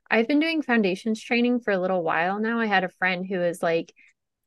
I've 0.09 0.29
been 0.29 0.39
doing 0.39 0.63
foundations 0.63 1.21
training 1.21 1.61
for 1.61 1.73
a 1.73 1.79
little 1.79 2.05
while 2.05 2.39
now. 2.39 2.61
I 2.61 2.67
had 2.67 2.85
a 2.85 2.89
friend 2.89 3.27
who 3.27 3.39
was 3.39 3.63
like, 3.63 3.93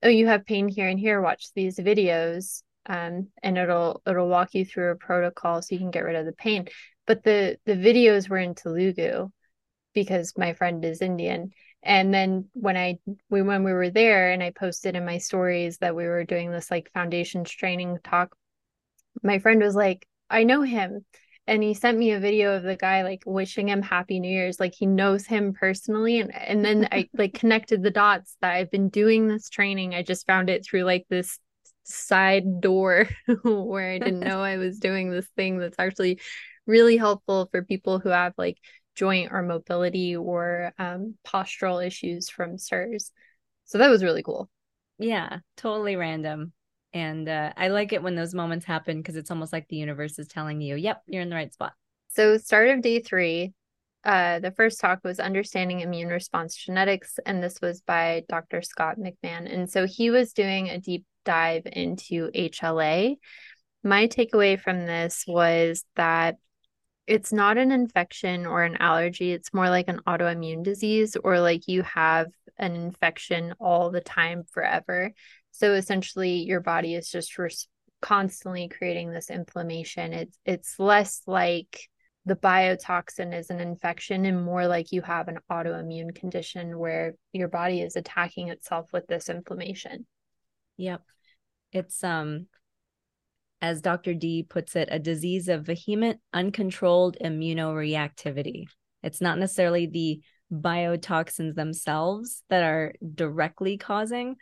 "Oh, 0.04 0.10
you 0.10 0.28
have 0.28 0.46
pain 0.46 0.68
here 0.68 0.88
and 0.88 1.00
here. 1.00 1.22
Watch 1.22 1.54
these 1.54 1.78
videos, 1.78 2.64
um, 2.86 3.30
and 3.44 3.58
it'll 3.58 4.02
it'll 4.08 4.30
walk 4.30 4.54
you 4.54 4.66
through 4.66 4.92
a 4.92 4.96
protocol 4.96 5.62
so 5.62 5.76
you 5.76 5.80
can 5.80 5.92
get 5.92 6.04
rid 6.06 6.16
of 6.16 6.26
the 6.26 6.34
pain." 6.34 6.68
But 7.06 7.24
the 7.24 7.58
the 7.66 7.74
videos 7.74 8.30
were 8.30 8.38
in 8.38 8.56
Telugu 8.56 9.30
because 9.94 10.38
my 10.38 10.54
friend 10.54 10.84
is 10.86 11.02
Indian. 11.02 11.52
And 11.84 12.14
then 12.14 12.50
when 12.54 12.78
I 12.78 13.00
we 13.30 13.42
when 13.42 13.64
we 13.64 13.74
were 13.74 13.90
there 13.90 14.32
and 14.32 14.44
I 14.44 14.52
posted 14.52 14.96
in 14.96 15.06
my 15.06 15.18
stories 15.18 15.78
that 15.80 15.96
we 15.96 16.06
were 16.06 16.24
doing 16.26 16.52
this 16.52 16.70
like 16.72 16.92
foundations 16.94 17.50
training 17.52 18.00
talk, 18.04 18.36
my 19.24 19.40
friend 19.40 19.62
was 19.62 19.76
like, 19.76 20.08
"I 20.30 20.44
know 20.44 20.62
him." 20.62 21.06
And 21.50 21.64
he 21.64 21.74
sent 21.74 21.98
me 21.98 22.12
a 22.12 22.20
video 22.20 22.56
of 22.56 22.64
the 22.64 22.76
guy 22.76 23.04
like 23.04 23.24
wishing 23.26 23.70
him 23.70 23.82
happy 23.82 24.20
new 24.20 24.32
year's 24.32 24.60
like 24.60 24.74
he 24.74 24.86
knows 24.86 25.26
him 25.26 25.54
personally 25.54 26.20
and 26.20 26.34
and 26.36 26.64
then 26.64 26.88
i 26.92 27.10
like 27.18 27.34
connected 27.34 27.84
the 27.84 27.92
dots 27.92 28.36
that 28.42 28.54
i've 28.54 28.72
been 28.72 28.90
doing 28.90 29.28
this 29.28 29.50
training 29.50 29.94
i 29.94 30.04
just 30.04 30.28
found 30.28 30.50
it 30.50 30.66
through 30.66 30.84
like 30.84 31.06
this 31.10 31.40
side 31.84 32.62
door 32.62 33.08
where 33.44 33.92
i 33.92 33.98
didn't 33.98 34.20
know 34.20 34.42
i 34.42 34.58
was 34.58 34.80
doing 34.80 35.10
this 35.10 35.28
thing 35.36 35.58
that's 35.58 35.80
actually 35.80 36.20
really 36.68 36.98
helpful 36.98 37.50
for 37.52 37.64
people 37.64 38.00
who 38.00 38.10
have 38.10 38.34
like 38.38 38.58
joint 39.00 39.32
or 39.32 39.42
mobility 39.42 40.16
or 40.16 40.74
um, 40.78 41.16
postural 41.26 41.86
issues 41.86 42.30
from 42.30 42.58
CIRS. 42.58 43.12
So 43.64 43.78
that 43.78 43.90
was 43.90 44.04
really 44.04 44.24
cool. 44.24 44.50
Yeah, 44.98 45.40
totally 45.56 45.96
random. 45.96 46.52
And 46.94 47.30
uh, 47.30 47.54
I 47.56 47.68
like 47.68 47.94
it 47.94 48.02
when 48.02 48.16
those 48.16 48.34
moments 48.34 48.66
happen 48.66 48.98
because 48.98 49.16
it's 49.16 49.32
almost 49.32 49.54
like 49.54 49.68
the 49.68 49.76
universe 49.76 50.18
is 50.18 50.28
telling 50.28 50.62
you, 50.62 50.76
yep, 50.76 51.02
you're 51.06 51.22
in 51.22 51.30
the 51.30 51.36
right 51.36 51.54
spot. 51.54 51.74
So, 52.10 52.38
start 52.38 52.70
of 52.70 52.82
day 52.82 53.00
three, 53.00 53.54
uh, 54.04 54.40
the 54.40 54.52
first 54.52 54.80
talk 54.80 55.04
was 55.04 55.20
Understanding 55.20 55.82
Immune 55.82 56.08
Response 56.08 56.56
Genetics, 56.56 57.20
and 57.26 57.44
this 57.44 57.60
was 57.62 57.82
by 57.82 58.24
Dr. 58.30 58.62
Scott 58.62 58.98
McMahon. 58.98 59.52
And 59.54 59.70
so 59.70 59.86
he 59.86 60.10
was 60.10 60.34
doing 60.34 60.70
a 60.70 60.80
deep 60.80 61.06
dive 61.26 61.64
into 61.66 62.32
HLA. 62.32 63.18
My 63.84 64.08
takeaway 64.08 64.60
from 64.60 64.86
this 64.86 65.26
was 65.28 65.84
that 65.96 66.38
it's 67.08 67.34
not 67.34 67.58
an 67.58 67.72
infection 67.72 68.46
or 68.46 68.64
an 68.64 68.78
allergy. 68.78 69.32
It's 69.32 69.54
more 69.54 69.70
like 69.70 69.90
an 69.90 70.02
autoimmune 70.08 70.64
disease, 70.64 71.18
or 71.24 71.40
like 71.40 71.68
you 71.68 71.82
have 71.84 72.28
an 72.60 72.76
infection 72.76 73.54
all 73.60 73.90
the 73.90 74.02
time 74.02 74.44
forever. 74.52 75.12
So 75.52 75.74
essentially, 75.74 76.44
your 76.44 76.62
body 76.62 76.96
is 76.96 77.10
just 77.10 77.38
res- 77.38 77.68
constantly 78.02 78.68
creating 78.68 79.12
this 79.12 79.30
inflammation. 79.30 80.14
It's 80.14 80.38
it's 80.46 80.80
less 80.80 81.22
like 81.28 81.90
the 82.26 82.36
biotoxin 82.36 83.38
is 83.38 83.50
an 83.50 83.60
infection 83.60 84.26
and 84.26 84.44
more 84.44 84.68
like 84.68 84.92
you 84.92 85.02
have 85.02 85.28
an 85.28 85.40
autoimmune 85.52 86.14
condition 86.14 86.78
where 86.78 87.16
your 87.34 87.48
body 87.48 87.82
is 87.82 87.96
attacking 87.96 88.50
itself 88.50 88.92
with 88.94 89.08
this 89.08 89.30
inflammation. 89.30 90.06
Yep. 90.78 91.02
It's 91.72 92.04
um 92.04 92.48
as 93.62 93.82
Dr. 93.82 94.14
D 94.14 94.44
puts 94.44 94.76
it, 94.76 94.88
a 94.92 95.00
disease 95.00 95.50
of 95.50 95.66
vehement, 95.66 96.20
uncontrolled 96.34 97.18
immunoreactivity. 97.22 98.66
It's 99.04 99.22
not 99.22 99.38
necessarily 99.38 99.86
the 99.86 100.22
biotoxins 100.52 101.56
themselves 101.56 102.44
that 102.50 102.64
are 102.64 102.94
directly 103.16 103.78
causing. 103.78 104.36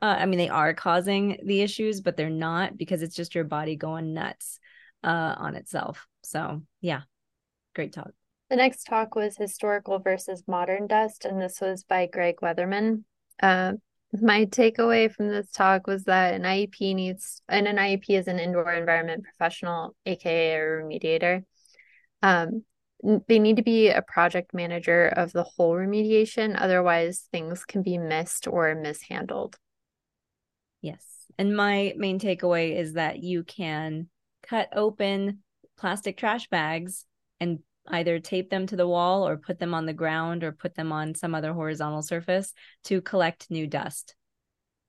Uh, 0.00 0.16
I 0.18 0.26
mean, 0.26 0.38
they 0.38 0.48
are 0.48 0.74
causing 0.74 1.38
the 1.44 1.62
issues, 1.62 2.00
but 2.00 2.16
they're 2.16 2.30
not 2.30 2.76
because 2.76 3.02
it's 3.02 3.16
just 3.16 3.34
your 3.34 3.44
body 3.44 3.76
going 3.76 4.12
nuts 4.12 4.58
uh, 5.02 5.34
on 5.38 5.54
itself. 5.54 6.06
So, 6.22 6.62
yeah, 6.80 7.02
great 7.74 7.92
talk. 7.92 8.10
The 8.50 8.56
next 8.56 8.84
talk 8.84 9.14
was 9.14 9.36
historical 9.36 9.98
versus 9.98 10.42
modern 10.46 10.86
dust, 10.86 11.24
and 11.24 11.40
this 11.40 11.60
was 11.60 11.84
by 11.84 12.06
Greg 12.06 12.36
Weatherman. 12.42 13.04
Uh, 13.42 13.74
my 14.20 14.44
takeaway 14.46 15.12
from 15.12 15.28
this 15.28 15.50
talk 15.50 15.86
was 15.86 16.04
that 16.04 16.34
an 16.34 16.42
IEP 16.42 16.94
needs, 16.94 17.42
and 17.48 17.66
an 17.66 17.76
IEP 17.76 18.10
is 18.10 18.28
an 18.28 18.38
indoor 18.38 18.72
environment 18.72 19.24
professional, 19.24 19.96
aka 20.06 20.54
a 20.54 20.58
remediator. 20.58 21.44
Um, 22.22 22.64
they 23.02 23.38
need 23.38 23.56
to 23.56 23.62
be 23.62 23.88
a 23.88 24.02
project 24.02 24.54
manager 24.54 25.06
of 25.08 25.32
the 25.32 25.42
whole 25.42 25.74
remediation, 25.74 26.54
otherwise, 26.58 27.28
things 27.32 27.64
can 27.64 27.82
be 27.82 27.98
missed 27.98 28.46
or 28.46 28.74
mishandled. 28.74 29.56
Yes. 30.80 31.04
And 31.38 31.56
my 31.56 31.94
main 31.96 32.18
takeaway 32.18 32.78
is 32.78 32.94
that 32.94 33.22
you 33.22 33.42
can 33.44 34.08
cut 34.42 34.68
open 34.74 35.40
plastic 35.76 36.16
trash 36.16 36.48
bags 36.48 37.04
and 37.40 37.58
either 37.88 38.18
tape 38.18 38.50
them 38.50 38.66
to 38.66 38.76
the 38.76 38.88
wall 38.88 39.26
or 39.26 39.36
put 39.36 39.58
them 39.58 39.74
on 39.74 39.86
the 39.86 39.92
ground 39.92 40.44
or 40.44 40.52
put 40.52 40.74
them 40.74 40.92
on 40.92 41.14
some 41.14 41.34
other 41.34 41.52
horizontal 41.52 42.02
surface 42.02 42.54
to 42.84 43.00
collect 43.02 43.50
new 43.50 43.66
dust. 43.66 44.14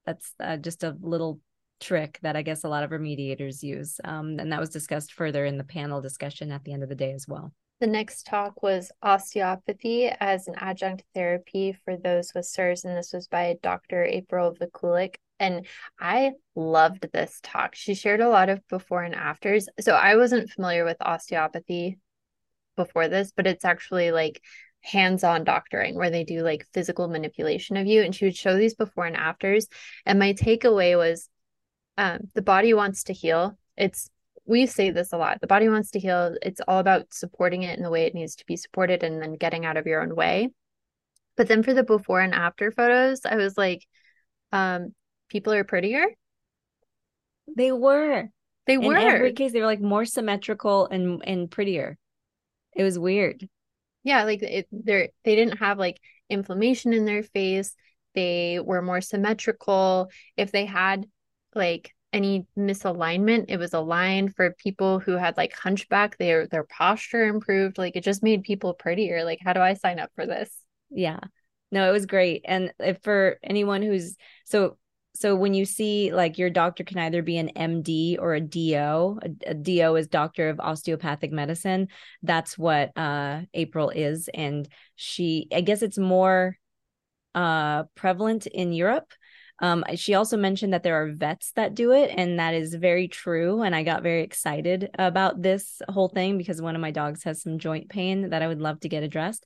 That's 0.06 0.34
uh, 0.40 0.58
just 0.58 0.84
a 0.84 0.96
little 1.02 1.40
trick 1.82 2.20
that 2.22 2.36
I 2.36 2.42
guess 2.42 2.64
a 2.64 2.70
lot 2.70 2.84
of 2.84 2.92
remediators 2.92 3.64
use. 3.64 4.00
Um, 4.04 4.40
and 4.40 4.52
that 4.52 4.60
was 4.60 4.70
discussed 4.70 5.14
further 5.14 5.46
in 5.46 5.58
the 5.58 5.64
panel 5.64 6.02
discussion 6.02 6.52
at 6.52 6.64
the 6.64 6.74
end 6.74 6.84
of 6.84 6.90
the 6.90 6.96
day 6.96 7.12
as 7.12 7.28
well. 7.28 7.52
The 7.82 7.88
next 7.88 8.26
talk 8.26 8.64
was 8.64 8.92
osteopathy 9.02 10.08
as 10.08 10.48
an 10.48 10.56
adjunct 10.58 11.04
therapy 11.14 11.78
for 11.84 11.98
those 11.98 12.34
with 12.34 12.46
CIRS, 12.46 12.86
and 12.86 12.96
this 12.96 13.12
was 13.12 13.28
by 13.28 13.58
Dr. 13.62 14.04
April 14.04 14.56
Vukelic. 14.56 15.16
And 15.40 15.66
I 16.00 16.32
loved 16.56 17.10
this 17.12 17.40
talk. 17.44 17.76
She 17.76 17.94
shared 17.94 18.22
a 18.22 18.30
lot 18.30 18.48
of 18.48 18.66
before 18.70 19.04
and 19.04 19.14
afters. 19.14 19.68
So 19.82 19.94
I 19.94 20.16
wasn't 20.16 20.50
familiar 20.50 20.86
with 20.86 20.96
osteopathy 21.02 21.98
before 22.78 23.10
this, 23.10 23.34
but 23.36 23.46
it's 23.46 23.66
actually 23.66 24.12
like 24.12 24.42
hands-on 24.86 25.44
doctoring 25.44 25.96
where 25.96 26.12
they 26.12 26.24
do 26.24 26.44
like 26.44 26.68
physical 26.74 27.08
manipulation 27.08 27.76
of 27.76 27.88
you 27.88 28.04
and 28.04 28.16
she 28.16 28.26
would 28.26 28.36
show 28.36 28.56
these 28.56 28.76
before 28.76 29.06
and 29.06 29.16
afters 29.16 29.68
and 30.06 30.20
my 30.20 30.32
takeaway 30.34 30.96
was 30.96 31.28
um, 31.98 32.20
the 32.36 32.42
body 32.44 32.72
wants 32.74 33.06
to 33.06 33.14
heal 33.14 33.58
it's 33.76 34.12
we 34.46 34.66
say 34.66 34.92
this 34.92 35.12
a 35.14 35.18
lot 35.18 35.40
the 35.42 35.48
body 35.48 35.68
wants 35.70 35.92
to 35.92 36.00
heal 36.00 36.36
it's 36.42 36.62
all 36.68 36.80
about 36.80 37.14
supporting 37.14 37.64
it 37.64 37.78
in 37.78 37.84
the 37.84 37.90
way 37.90 38.06
it 38.06 38.16
needs 38.16 38.36
to 38.36 38.46
be 38.46 38.56
supported 38.56 39.04
and 39.04 39.22
then 39.22 39.36
getting 39.36 39.66
out 39.66 39.78
of 39.78 39.88
your 39.88 40.02
own 40.02 40.16
way 40.16 40.50
but 41.36 41.48
then 41.48 41.64
for 41.64 41.74
the 41.74 41.84
before 41.84 42.22
and 42.22 42.34
after 42.34 42.72
photos 42.72 43.22
i 43.26 43.36
was 43.36 43.58
like 43.58 43.86
um 44.52 44.94
people 45.30 45.54
are 45.54 45.64
prettier 45.64 46.06
they 47.56 47.72
were 47.72 48.30
they 48.68 48.78
were 48.78 48.96
in 48.96 49.08
every 49.08 49.34
case 49.34 49.52
they 49.52 49.60
were 49.60 49.66
like 49.66 49.82
more 49.82 50.06
symmetrical 50.06 50.88
and 50.88 51.22
and 51.26 51.52
prettier 51.52 51.98
it 52.76 52.84
was 52.84 53.00
weird. 53.00 53.48
Yeah, 54.04 54.24
like 54.26 54.44
it 54.44 54.68
they 54.72 55.12
they 55.24 55.36
didn't 55.36 55.58
have 55.58 55.80
like 55.80 56.00
inflammation 56.30 56.94
in 56.94 57.06
their 57.06 57.24
face. 57.24 57.76
They 58.14 58.60
were 58.60 58.82
more 58.82 59.02
symmetrical. 59.02 60.12
If 60.38 60.52
they 60.52 60.66
had 60.66 61.08
like 61.56 61.95
any 62.16 62.48
misalignment, 62.58 63.46
it 63.50 63.58
was 63.58 63.74
aligned 63.74 64.36
for 64.36 64.52
people 64.52 65.00
who 65.00 65.12
had 65.12 65.36
like 65.36 65.54
hunchback, 65.54 66.18
their 66.18 66.48
their 66.48 66.64
posture 66.64 67.28
improved. 67.28 67.78
Like 67.78 67.96
it 67.96 68.04
just 68.04 68.24
made 68.24 68.44
people 68.44 68.74
prettier. 68.74 69.26
Like 69.26 69.40
how 69.44 69.54
do 69.54 69.60
I 69.60 69.74
sign 69.74 70.00
up 70.00 70.12
for 70.16 70.26
this? 70.26 70.50
Yeah. 70.90 71.20
No, 71.72 71.90
it 71.90 71.92
was 71.92 72.06
great. 72.06 72.44
And 72.46 72.74
for 73.04 73.38
anyone 73.44 73.82
who's 73.82 74.16
so 74.46 74.78
so 75.14 75.36
when 75.36 75.54
you 75.54 75.66
see 75.66 76.14
like 76.14 76.38
your 76.38 76.50
doctor 76.50 76.84
can 76.84 77.00
either 77.00 77.22
be 77.22 77.38
an 77.38 77.50
MD 77.50 78.18
or 78.20 78.34
a 78.34 78.42
DO, 78.42 79.20
a, 79.22 79.30
a 79.48 79.54
DO 79.54 79.96
is 79.96 80.08
doctor 80.08 80.50
of 80.50 80.60
osteopathic 80.60 81.32
medicine. 81.32 81.88
That's 82.24 82.58
what 82.58 82.98
uh, 82.98 83.42
April 83.54 83.90
is, 83.90 84.30
and 84.34 84.68
she, 84.96 85.48
I 85.54 85.62
guess, 85.62 85.82
it's 85.82 85.98
more 85.98 86.58
uh, 87.34 87.84
prevalent 87.96 88.46
in 88.48 88.74
Europe. 88.74 89.12
Um, 89.60 89.84
she 89.96 90.16
also 90.16 90.36
mentioned 90.36 90.74
that 90.74 90.84
there 90.84 91.02
are 91.02 91.12
vets 91.14 91.52
that 91.56 91.76
do 91.76 91.92
it, 91.92 92.12
and 92.16 92.40
that 92.40 92.54
is 92.54 92.76
very 92.76 93.08
true. 93.08 93.62
And 93.62 93.76
I 93.76 93.84
got 93.84 94.04
very 94.04 94.24
excited 94.24 94.90
about 95.00 95.42
this 95.42 95.82
whole 95.88 96.10
thing 96.10 96.38
because 96.38 96.62
one 96.62 96.76
of 96.76 96.82
my 96.82 96.92
dogs 96.92 97.24
has 97.24 97.42
some 97.42 97.58
joint 97.58 97.90
pain 97.90 98.30
that 98.30 98.42
I 98.42 98.48
would 98.48 98.62
love 98.62 98.80
to 98.82 98.90
get 98.90 99.04
addressed. 99.04 99.46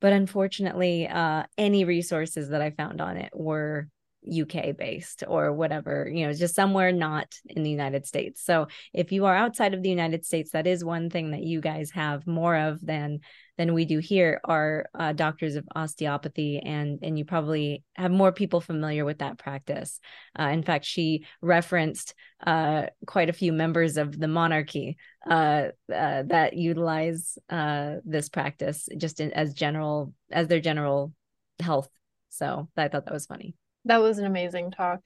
But 0.00 0.12
unfortunately, 0.12 1.06
uh, 1.06 1.44
any 1.56 1.84
resources 1.84 2.48
that 2.48 2.60
I 2.60 2.70
found 2.70 3.00
on 3.00 3.16
it 3.16 3.30
were 3.32 3.88
UK 4.24 4.76
based 4.76 5.24
or 5.26 5.52
whatever, 5.52 6.08
you 6.12 6.26
know, 6.26 6.32
just 6.32 6.54
somewhere 6.54 6.92
not 6.92 7.32
in 7.48 7.62
the 7.62 7.70
United 7.70 8.06
States. 8.06 8.44
So 8.44 8.68
if 8.92 9.12
you 9.12 9.26
are 9.26 9.34
outside 9.34 9.74
of 9.74 9.82
the 9.82 9.90
United 9.90 10.24
States, 10.24 10.52
that 10.52 10.66
is 10.66 10.84
one 10.84 11.10
thing 11.10 11.32
that 11.32 11.42
you 11.42 11.60
guys 11.60 11.90
have 11.92 12.26
more 12.26 12.56
of 12.56 12.84
than 12.84 13.20
than 13.58 13.74
we 13.74 13.84
do 13.84 13.98
here 13.98 14.40
are 14.44 14.86
uh, 14.94 15.12
doctors 15.12 15.56
of 15.56 15.68
osteopathy 15.74 16.58
and 16.58 16.98
and 17.02 17.18
you 17.18 17.24
probably 17.24 17.84
have 17.94 18.10
more 18.10 18.32
people 18.32 18.60
familiar 18.60 19.04
with 19.04 19.18
that 19.18 19.38
practice. 19.38 20.00
Uh, 20.38 20.44
in 20.44 20.62
fact, 20.62 20.84
she 20.84 21.26
referenced 21.40 22.14
uh, 22.46 22.86
quite 23.06 23.28
a 23.28 23.34
few 23.34 23.52
members 23.52 23.96
of 23.96 24.18
the 24.18 24.28
monarchy 24.28 24.96
uh, 25.28 25.68
uh, 25.92 26.22
that 26.22 26.54
utilize 26.54 27.38
uh, 27.50 27.96
this 28.04 28.28
practice 28.28 28.88
just 28.96 29.20
in, 29.20 29.32
as 29.32 29.54
general 29.54 30.14
as 30.30 30.48
their 30.48 30.60
general 30.60 31.12
health. 31.60 31.88
So 32.30 32.68
I 32.76 32.88
thought 32.88 33.04
that 33.04 33.14
was 33.14 33.26
funny. 33.26 33.54
That 33.84 34.00
was 34.00 34.18
an 34.18 34.26
amazing 34.26 34.70
talk. 34.70 35.00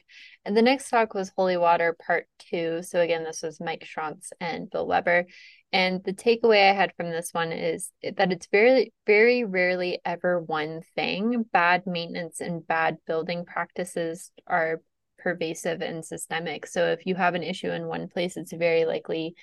And 0.45 0.57
the 0.57 0.63
next 0.63 0.91
talk 0.91 1.15
was 1.15 1.33
Holy 1.35 1.57
Water 1.57 1.97
Part 2.07 2.27
Two. 2.39 2.83
So 2.83 3.01
again, 3.01 3.25
this 3.25 3.43
was 3.43 3.59
Mike 3.61 3.87
Schrantz 3.87 4.33
and 4.41 4.71
Bill 4.71 4.87
Weber. 4.87 5.27
And 5.73 6.05
the 6.05 6.13
takeaway 6.13 6.71
I 6.71 6.75
had 6.75 6.93
from 6.97 7.11
this 7.11 7.31
one 7.33 7.53
is 7.53 7.91
that 8.03 8.33
it's 8.33 8.49
very, 8.53 8.93
very 9.07 9.45
rarely 9.45 10.01
ever 10.05 10.41
one 10.41 10.83
thing. 10.95 11.45
Bad 11.53 11.87
maintenance 11.87 12.41
and 12.41 12.67
bad 12.67 12.99
building 13.07 13.45
practices 13.45 14.31
are 14.47 14.83
pervasive 15.19 15.81
and 15.81 16.05
systemic. 16.05 16.67
So 16.67 16.89
if 16.89 17.07
you 17.07 17.15
have 17.15 17.35
an 17.35 17.43
issue 17.43 17.71
in 17.71 17.87
one 17.87 18.09
place, 18.09 18.37
it's 18.37 18.53
very 18.53 18.85
likely, 18.85 19.35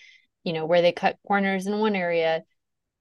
you 0.44 0.54
know, 0.54 0.66
where 0.66 0.82
they 0.82 0.92
cut 0.92 1.18
corners 1.28 1.68
in 1.68 1.78
one 1.80 1.96
area, 1.96 2.44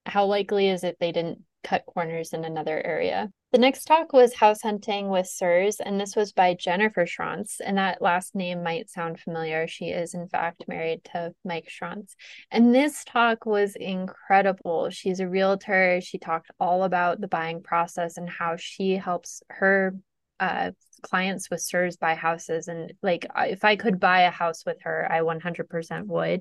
how 0.07 0.25
likely 0.25 0.69
is 0.69 0.83
it 0.83 0.97
they 0.99 1.13
didn't 1.13 1.45
cut 1.63 1.85
corners 1.87 2.33
in 2.33 2.45
another 2.45 2.85
area? 2.85 3.31
The 3.53 3.59
next 3.59 3.85
talk 3.85 4.15
was 4.15 4.35
House 4.35 4.63
Hunting 4.63 5.11
with 5.11 5.27
CIRS, 5.27 5.77
and 5.79 6.01
this 6.01 6.17
was 6.17 6.33
by 6.33 6.55
Jennifer 6.55 7.05
Schrantz. 7.05 7.61
And 7.63 7.77
that 7.77 8.01
last 8.01 8.35
name 8.35 8.63
might 8.63 8.89
sound 8.89 9.21
familiar. 9.21 9.69
She 9.69 9.87
is, 9.87 10.15
in 10.15 10.27
fact, 10.27 10.65
married 10.69 11.05
to 11.13 11.35
Mike 11.45 11.69
Schrantz. 11.69 12.15
And 12.51 12.75
this 12.75 13.05
talk 13.05 13.45
was 13.45 13.77
incredible. 13.77 14.89
She's 14.89 15.21
a 15.21 15.29
realtor. 15.29 16.01
She 16.01 16.19
talked 16.19 16.51
all 16.59 16.85
about 16.85 17.21
the 17.21 17.29
buying 17.29 17.63
process 17.63 18.17
and 18.17 18.29
how 18.29 18.57
she 18.57 18.97
helps 18.97 19.43
her 19.51 19.97
uh, 20.41 20.71
clients 21.03 21.51
with 21.51 21.61
CIRS 21.61 21.99
buy 21.99 22.15
houses. 22.15 22.69
And 22.69 22.95
like, 23.03 23.27
if 23.37 23.65
I 23.65 23.77
could 23.77 24.01
buy 24.01 24.23
a 24.23 24.31
house 24.31 24.65
with 24.65 24.79
her, 24.83 25.07
I 25.11 25.21
100% 25.21 26.07
would. 26.07 26.41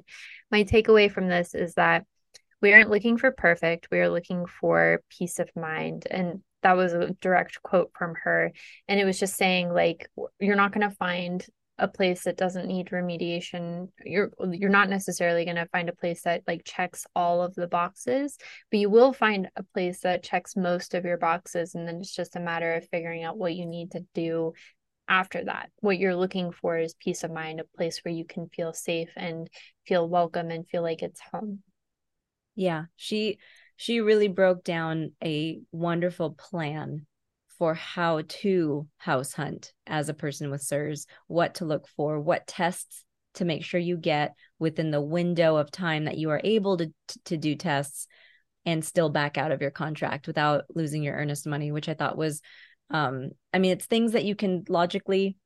My 0.50 0.63
takeaway 0.63 1.12
from 1.12 1.28
this 1.28 1.54
is 1.54 1.74
that 1.74 2.06
we 2.62 2.74
aren't 2.74 2.89
looking 2.89 3.18
for 3.18 3.32
perfect. 3.32 3.88
We 3.91 4.00
are 4.00 4.10
looking 4.10 4.46
for 4.46 5.01
peace 5.10 5.39
of 5.39 5.50
mind. 5.56 6.08
And 6.10 6.41
that 6.63 6.77
was 6.77 6.94
a 6.94 7.12
direct 7.22 7.62
quote 7.63 7.91
from 7.98 8.15
her 8.24 8.51
and 8.88 9.00
it 9.00 9.06
was 9.06 9.20
just 9.20 9.36
saying 9.36 9.74
like 9.74 10.10
you're 10.39 10.56
not 10.56 10.72
going 10.72 10.88
to 10.88 10.96
find 10.96 11.46
a 11.77 11.88
place 11.88 12.25
that 12.25 12.38
doesn't 12.38 12.68
need 12.68 12.89
remediation 12.89 13.88
you're 14.06 14.30
you're 14.51 14.70
not 14.70 14.89
necessarily 14.89 15.46
going 15.46 15.56
to 15.56 15.68
find 15.68 15.89
a 15.89 15.96
place 15.96 16.24
that 16.24 16.44
like 16.48 16.62
checks 16.63 17.08
all 17.15 17.41
of 17.41 17.56
the 17.56 17.68
boxes 17.68 18.38
but 18.70 18.80
you 18.80 18.89
will 18.89 19.13
find 19.13 19.50
a 19.56 19.63
place 19.63 20.01
that 20.01 20.24
checks 20.24 20.56
most 20.56 20.94
of 20.94 21.06
your 21.06 21.18
boxes 21.18 21.74
and 21.74 21.88
then 21.88 21.96
it's 21.96 22.15
just 22.15 22.36
a 22.36 22.39
matter 22.39 22.74
of 22.74 22.88
figuring 22.89 23.24
out 23.24 23.38
what 23.38 23.56
you 23.56 23.65
need 23.65 23.91
to 23.91 24.06
do 24.13 24.53
after 25.08 25.44
that 25.44 25.70
what 25.80 25.98
you're 25.98 26.15
looking 26.15 26.51
for 26.51 26.77
is 26.77 26.94
peace 26.94 27.24
of 27.24 27.32
mind 27.32 27.60
a 27.60 27.63
place 27.75 28.00
where 28.03 28.13
you 28.13 28.25
can 28.25 28.48
feel 28.50 28.74
safe 28.74 29.10
and 29.15 29.50
feel 29.88 30.08
welcome 30.08 30.51
and 30.51 30.68
feel 30.68 30.84
like 30.84 31.01
it's 31.01 31.22
home 31.32 31.63
yeah 32.55 32.86
she 32.96 33.38
she 33.75 34.00
really 34.00 34.27
broke 34.27 34.63
down 34.63 35.12
a 35.24 35.60
wonderful 35.72 36.31
plan 36.31 37.05
for 37.62 37.75
how 37.75 38.22
to 38.27 38.88
house 38.98 39.34
hunt 39.34 39.72
as 39.86 40.10
a 40.10 40.15
person 40.15 40.50
with 40.50 40.62
CIRS, 40.63 41.05
what 41.27 41.53
to 41.55 41.65
look 41.65 41.88
for, 41.88 42.20
what 42.20 42.48
tests 42.48 43.05
to 43.36 43.46
make 43.46 43.63
sure 43.63 43.79
you 43.79 43.98
get 43.98 44.34
within 44.58 44.89
the 44.89 45.00
window 45.00 45.58
of 45.58 45.70
time 45.70 46.05
that 46.05 46.17
you 46.17 46.31
are 46.31 46.41
able 46.43 46.77
to 46.77 46.91
to 47.25 47.38
do 47.38 47.55
tests 47.55 48.08
and 48.65 48.84
still 48.84 49.10
back 49.10 49.38
out 49.38 49.51
of 49.51 49.62
your 49.62 49.70
contract 49.70 50.25
without 50.25 50.63
losing 50.74 51.03
your 51.03 51.15
earnest 51.15 51.46
money, 51.46 51.72
which 51.72 51.88
I 51.88 51.93
thought 51.93 52.17
was 52.17 52.41
um 52.89 53.29
I 53.53 53.60
mean 53.60 53.74
it's 53.74 53.86
things 53.86 54.13
that 54.13 54.25
you 54.25 54.36
can 54.36 54.63
logically 54.67 55.38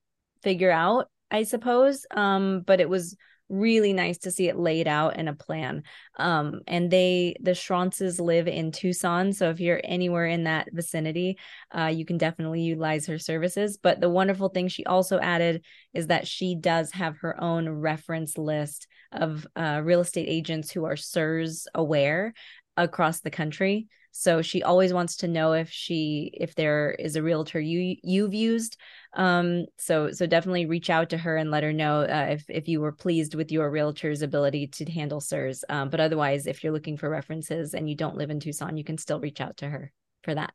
figure 0.41 0.71
out, 0.71 1.09
I 1.29 1.43
suppose. 1.43 2.05
Um 2.11 2.61
but 2.65 2.79
it 2.79 2.87
was 2.87 3.17
really 3.49 3.93
nice 3.93 4.17
to 4.19 4.31
see 4.31 4.47
it 4.47 4.57
laid 4.57 4.87
out 4.87 5.17
in 5.17 5.27
a 5.27 5.33
plan. 5.33 5.83
Um, 6.17 6.61
and 6.67 6.89
they, 6.89 7.35
the 7.41 7.51
Schrantzes 7.51 8.19
live 8.19 8.47
in 8.47 8.71
Tucson. 8.71 9.33
So 9.33 9.49
if 9.49 9.59
you're 9.59 9.81
anywhere 9.83 10.25
in 10.25 10.45
that 10.45 10.69
vicinity, 10.71 11.37
uh, 11.75 11.91
you 11.93 12.05
can 12.05 12.17
definitely 12.17 12.61
utilize 12.61 13.05
her 13.07 13.19
services. 13.19 13.77
But 13.77 14.01
the 14.01 14.09
wonderful 14.09 14.49
thing 14.49 14.67
she 14.67 14.85
also 14.85 15.19
added 15.19 15.63
is 15.93 16.07
that 16.07 16.27
she 16.27 16.55
does 16.55 16.91
have 16.91 17.17
her 17.17 17.39
own 17.41 17.69
reference 17.69 18.37
list 18.37 18.87
of 19.11 19.45
uh, 19.55 19.81
real 19.83 20.01
estate 20.01 20.27
agents 20.27 20.71
who 20.71 20.85
are 20.85 20.95
CIRS 20.95 21.67
aware 21.73 22.33
across 22.77 23.21
the 23.21 23.31
country. 23.31 23.87
So 24.17 24.41
she 24.41 24.63
always 24.63 24.93
wants 24.93 25.17
to 25.17 25.27
know 25.27 25.51
if 25.51 25.69
she 25.69 26.31
if 26.33 26.55
there 26.55 26.91
is 26.91 27.17
a 27.17 27.21
realtor 27.21 27.59
you 27.59 27.97
you've 28.01 28.33
used. 28.33 28.77
Um, 29.13 29.65
so 29.77 30.11
so 30.11 30.25
definitely 30.25 30.67
reach 30.67 30.89
out 30.89 31.09
to 31.09 31.17
her 31.17 31.35
and 31.35 31.51
let 31.51 31.63
her 31.63 31.73
know 31.73 31.99
uh, 32.03 32.27
if 32.29 32.45
if 32.47 32.69
you 32.69 32.79
were 32.79 32.93
pleased 32.93 33.35
with 33.35 33.51
your 33.51 33.69
realtor's 33.69 34.21
ability 34.21 34.67
to 34.67 34.89
handle 34.89 35.19
CIRS. 35.19 35.65
Um, 35.67 35.89
but 35.89 35.99
otherwise, 35.99 36.47
if 36.47 36.63
you're 36.63 36.71
looking 36.71 36.95
for 36.95 37.09
references 37.09 37.73
and 37.73 37.89
you 37.89 37.95
don't 37.95 38.15
live 38.15 38.29
in 38.29 38.39
Tucson, 38.39 38.77
you 38.77 38.85
can 38.85 38.97
still 38.97 39.19
reach 39.19 39.41
out 39.41 39.57
to 39.57 39.67
her 39.67 39.91
for 40.23 40.33
that. 40.33 40.53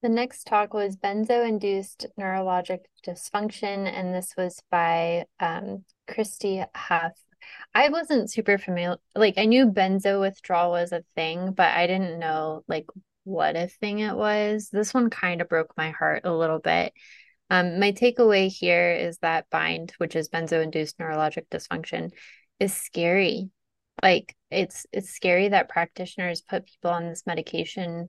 The 0.00 0.08
next 0.08 0.44
talk 0.44 0.72
was 0.72 0.96
benzo 0.96 1.46
induced 1.46 2.06
neurologic 2.16 2.84
dysfunction, 3.04 3.92
and 3.92 4.14
this 4.14 4.34
was 4.36 4.62
by 4.70 5.24
um, 5.40 5.84
Christy 6.06 6.64
Huff. 6.76 7.12
I 7.74 7.88
wasn't 7.88 8.30
super 8.30 8.58
familiar. 8.58 8.98
Like 9.14 9.34
I 9.38 9.46
knew 9.46 9.66
benzo 9.66 10.20
withdrawal 10.20 10.72
was 10.72 10.92
a 10.92 11.04
thing, 11.14 11.52
but 11.52 11.68
I 11.68 11.86
didn't 11.86 12.18
know 12.18 12.64
like 12.68 12.86
what 13.24 13.56
a 13.56 13.68
thing 13.68 14.00
it 14.00 14.16
was. 14.16 14.68
This 14.70 14.92
one 14.94 15.10
kind 15.10 15.40
of 15.40 15.48
broke 15.48 15.74
my 15.76 15.90
heart 15.90 16.22
a 16.24 16.34
little 16.34 16.58
bit. 16.58 16.92
Um, 17.50 17.80
my 17.80 17.92
takeaway 17.92 18.48
here 18.48 18.92
is 18.92 19.18
that 19.18 19.50
bind, 19.50 19.92
which 19.98 20.14
is 20.14 20.28
benzo-induced 20.28 20.98
neurologic 20.98 21.48
dysfunction, 21.50 22.10
is 22.60 22.72
scary. 22.72 23.50
Like 24.02 24.36
it's 24.50 24.86
it's 24.92 25.10
scary 25.10 25.48
that 25.48 25.68
practitioners 25.68 26.42
put 26.42 26.66
people 26.66 26.90
on 26.90 27.08
this 27.08 27.26
medication 27.26 28.08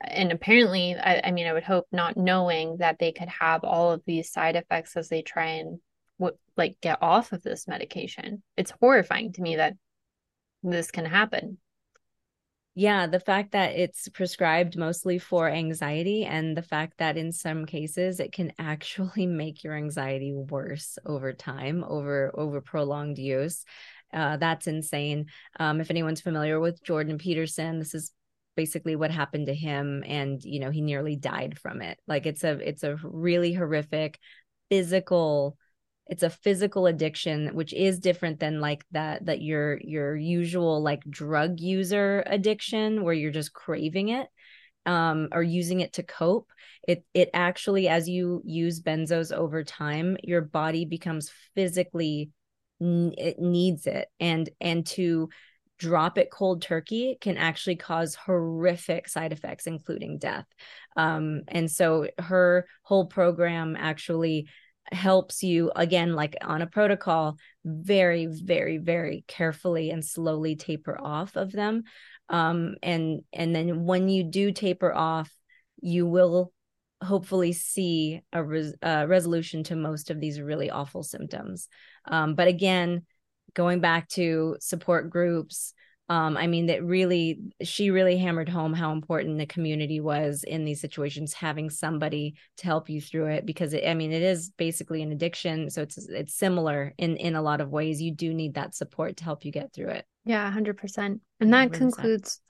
and 0.00 0.32
apparently 0.32 0.96
I, 0.96 1.20
I 1.24 1.30
mean 1.32 1.46
i 1.46 1.52
would 1.52 1.64
hope 1.64 1.86
not 1.92 2.16
knowing 2.16 2.78
that 2.78 2.98
they 2.98 3.12
could 3.12 3.28
have 3.28 3.64
all 3.64 3.92
of 3.92 4.02
these 4.06 4.32
side 4.32 4.56
effects 4.56 4.96
as 4.96 5.08
they 5.08 5.22
try 5.22 5.46
and 5.46 5.78
what 6.20 6.36
like 6.56 6.76
get 6.82 6.98
off 7.02 7.32
of 7.32 7.42
this 7.42 7.66
medication. 7.66 8.42
It's 8.56 8.72
horrifying 8.78 9.32
to 9.32 9.42
me 9.42 9.56
that 9.56 9.72
this 10.62 10.90
can 10.90 11.06
happen. 11.06 11.56
Yeah, 12.74 13.06
the 13.06 13.20
fact 13.20 13.52
that 13.52 13.74
it's 13.74 14.06
prescribed 14.10 14.76
mostly 14.76 15.18
for 15.18 15.48
anxiety 15.48 16.24
and 16.24 16.54
the 16.56 16.62
fact 16.62 16.98
that 16.98 17.16
in 17.16 17.32
some 17.32 17.64
cases 17.64 18.20
it 18.20 18.32
can 18.32 18.52
actually 18.58 19.26
make 19.42 19.64
your 19.64 19.74
anxiety 19.74 20.32
worse 20.34 20.98
over 21.06 21.32
time 21.32 21.84
over 21.88 22.30
over 22.34 22.60
prolonged 22.60 23.18
use. 23.18 23.64
Uh, 24.12 24.36
that's 24.36 24.66
insane. 24.66 25.26
Um, 25.58 25.80
if 25.80 25.90
anyone's 25.90 26.20
familiar 26.20 26.60
with 26.60 26.82
Jordan 26.82 27.16
Peterson, 27.16 27.78
this 27.78 27.94
is 27.94 28.12
basically 28.56 28.94
what 28.94 29.10
happened 29.10 29.46
to 29.46 29.54
him 29.54 30.04
and 30.06 30.44
you 30.44 30.60
know 30.60 30.70
he 30.70 30.82
nearly 30.82 31.16
died 31.16 31.58
from 31.58 31.80
it 31.80 31.98
like 32.06 32.26
it's 32.26 32.44
a 32.44 32.50
it's 32.68 32.82
a 32.82 32.98
really 33.04 33.54
horrific 33.54 34.18
physical 34.68 35.56
it's 36.10 36.24
a 36.24 36.30
physical 36.30 36.86
addiction 36.86 37.54
which 37.54 37.72
is 37.72 38.00
different 38.00 38.40
than 38.40 38.60
like 38.60 38.84
that 38.90 39.24
that 39.24 39.40
your 39.40 39.78
your 39.82 40.16
usual 40.16 40.82
like 40.82 41.02
drug 41.08 41.60
user 41.60 42.22
addiction 42.26 43.04
where 43.04 43.14
you're 43.14 43.30
just 43.30 43.54
craving 43.54 44.08
it 44.08 44.28
um 44.86 45.28
or 45.32 45.42
using 45.42 45.80
it 45.80 45.92
to 45.94 46.02
cope. 46.02 46.50
It 46.86 47.04
it 47.14 47.30
actually 47.32 47.88
as 47.88 48.08
you 48.08 48.42
use 48.44 48.82
benzos 48.82 49.32
over 49.32 49.62
time 49.62 50.16
your 50.22 50.42
body 50.42 50.84
becomes 50.84 51.30
physically 51.54 52.30
it 52.80 53.38
needs 53.38 53.86
it. 53.86 54.08
And 54.18 54.48
and 54.60 54.86
to 54.88 55.28
drop 55.78 56.18
it 56.18 56.30
cold 56.30 56.60
turkey 56.60 57.16
can 57.20 57.38
actually 57.38 57.76
cause 57.76 58.14
horrific 58.14 59.08
side 59.08 59.32
effects 59.32 59.66
including 59.66 60.18
death. 60.18 60.46
Um 60.96 61.42
and 61.48 61.70
so 61.70 62.08
her 62.18 62.66
whole 62.82 63.06
program 63.06 63.76
actually 63.78 64.48
helps 64.92 65.42
you 65.42 65.70
again 65.76 66.14
like 66.14 66.36
on 66.42 66.62
a 66.62 66.66
protocol 66.66 67.36
very 67.64 68.26
very 68.26 68.78
very 68.78 69.24
carefully 69.28 69.90
and 69.90 70.04
slowly 70.04 70.56
taper 70.56 70.98
off 71.00 71.36
of 71.36 71.52
them. 71.52 71.84
Um 72.28 72.74
and 72.82 73.22
and 73.32 73.54
then 73.54 73.84
when 73.84 74.08
you 74.08 74.24
do 74.24 74.52
taper 74.52 74.92
off 74.92 75.30
you 75.80 76.06
will 76.06 76.52
hopefully 77.02 77.52
see 77.52 78.20
a, 78.32 78.42
res- 78.42 78.74
a 78.82 79.06
resolution 79.06 79.64
to 79.64 79.74
most 79.74 80.10
of 80.10 80.20
these 80.20 80.40
really 80.40 80.70
awful 80.70 81.02
symptoms. 81.02 81.68
Um 82.06 82.34
but 82.34 82.48
again 82.48 83.06
going 83.54 83.80
back 83.80 84.08
to 84.08 84.56
support 84.60 85.10
groups 85.10 85.74
um, 86.10 86.36
I 86.36 86.48
mean, 86.48 86.66
that 86.66 86.82
really, 86.82 87.38
she 87.62 87.92
really 87.92 88.18
hammered 88.18 88.48
home 88.48 88.72
how 88.72 88.90
important 88.90 89.38
the 89.38 89.46
community 89.46 90.00
was 90.00 90.42
in 90.42 90.64
these 90.64 90.80
situations, 90.80 91.32
having 91.32 91.70
somebody 91.70 92.34
to 92.56 92.64
help 92.64 92.90
you 92.90 93.00
through 93.00 93.26
it. 93.26 93.46
Because 93.46 93.72
it, 93.74 93.88
I 93.88 93.94
mean, 93.94 94.10
it 94.10 94.20
is 94.20 94.50
basically 94.50 95.02
an 95.02 95.12
addiction, 95.12 95.70
so 95.70 95.82
it's 95.82 95.98
it's 96.08 96.34
similar 96.34 96.94
in 96.98 97.16
in 97.16 97.36
a 97.36 97.42
lot 97.42 97.60
of 97.60 97.70
ways. 97.70 98.02
You 98.02 98.10
do 98.10 98.34
need 98.34 98.54
that 98.54 98.74
support 98.74 99.18
to 99.18 99.24
help 99.24 99.44
you 99.44 99.52
get 99.52 99.72
through 99.72 99.90
it. 99.90 100.04
Yeah, 100.24 100.50
hundred 100.50 100.78
percent. 100.78 101.20
And 101.38 101.54
that 101.54 101.70
100%. 101.70 101.74
concludes 101.74 102.40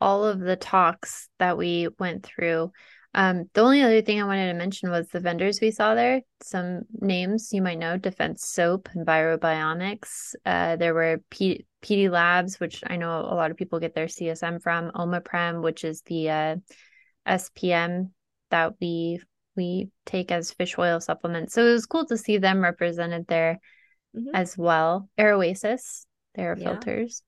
all 0.00 0.24
of 0.24 0.40
the 0.40 0.56
talks 0.56 1.28
that 1.38 1.58
we 1.58 1.88
went 1.98 2.24
through. 2.24 2.72
Um, 3.14 3.50
the 3.52 3.60
only 3.60 3.82
other 3.82 4.00
thing 4.00 4.20
I 4.20 4.26
wanted 4.26 4.52
to 4.52 4.58
mention 4.58 4.90
was 4.90 5.08
the 5.08 5.20
vendors 5.20 5.60
we 5.60 5.70
saw 5.70 5.94
there. 5.94 6.22
Some 6.42 6.82
names 6.92 7.50
you 7.52 7.60
might 7.60 7.78
know: 7.78 7.98
Defense 7.98 8.46
Soap, 8.46 8.88
Envirobionics. 8.96 10.34
Uh, 10.46 10.76
there 10.76 10.94
were 10.94 11.22
P- 11.30 11.66
PD 11.82 12.10
Labs, 12.10 12.58
which 12.58 12.82
I 12.86 12.96
know 12.96 13.20
a 13.20 13.34
lot 13.34 13.50
of 13.50 13.56
people 13.56 13.80
get 13.80 13.94
their 13.94 14.06
CSM 14.06 14.62
from. 14.62 14.92
Omaprem, 14.92 15.62
which 15.62 15.84
is 15.84 16.00
the 16.02 16.30
uh, 16.30 16.56
SPM 17.26 18.10
that 18.50 18.74
we 18.80 19.20
we 19.56 19.90
take 20.06 20.32
as 20.32 20.52
fish 20.52 20.78
oil 20.78 21.00
supplements. 21.00 21.52
So 21.52 21.66
it 21.66 21.72
was 21.72 21.86
cool 21.86 22.06
to 22.06 22.16
see 22.16 22.38
them 22.38 22.62
represented 22.62 23.26
there 23.26 23.60
mm-hmm. 24.16 24.34
as 24.34 24.56
well. 24.56 25.10
Air-Oasis, 25.18 26.06
their 26.34 26.56
yeah. 26.58 26.64
filters. 26.64 27.22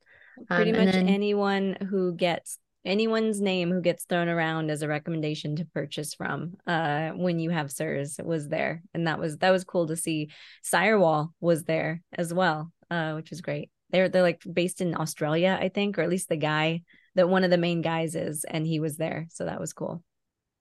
Pretty 0.48 0.72
um, 0.72 0.84
much 0.84 0.94
then, 0.94 1.08
anyone 1.08 1.76
who 1.90 2.14
gets 2.14 2.58
anyone's 2.84 3.40
name 3.40 3.70
who 3.70 3.80
gets 3.80 4.04
thrown 4.04 4.28
around 4.28 4.70
as 4.70 4.82
a 4.82 4.88
recommendation 4.88 5.56
to 5.56 5.64
purchase 5.64 6.14
from 6.14 6.54
uh 6.66 7.10
when 7.10 7.38
you 7.38 7.50
have 7.50 7.72
CIRS 7.72 8.22
was 8.24 8.48
there. 8.48 8.82
And 8.92 9.06
that 9.06 9.18
was 9.18 9.38
that 9.38 9.50
was 9.50 9.64
cool 9.64 9.86
to 9.88 9.96
see. 9.96 10.30
Sirewall 10.62 11.32
was 11.40 11.64
there 11.64 12.02
as 12.12 12.32
well 12.32 12.72
uh 12.90 13.12
which 13.14 13.30
was 13.30 13.40
great. 13.40 13.70
They're 13.90 14.08
they're 14.08 14.22
like 14.22 14.42
based 14.50 14.80
in 14.80 14.96
Australia 14.96 15.58
I 15.60 15.68
think 15.68 15.98
or 15.98 16.02
at 16.02 16.10
least 16.10 16.28
the 16.28 16.36
guy 16.36 16.82
that 17.14 17.28
one 17.28 17.44
of 17.44 17.50
the 17.50 17.58
main 17.58 17.80
guys 17.80 18.14
is 18.14 18.44
and 18.44 18.66
he 18.66 18.80
was 18.80 18.96
there. 18.96 19.26
So 19.30 19.46
that 19.46 19.60
was 19.60 19.72
cool. 19.72 20.02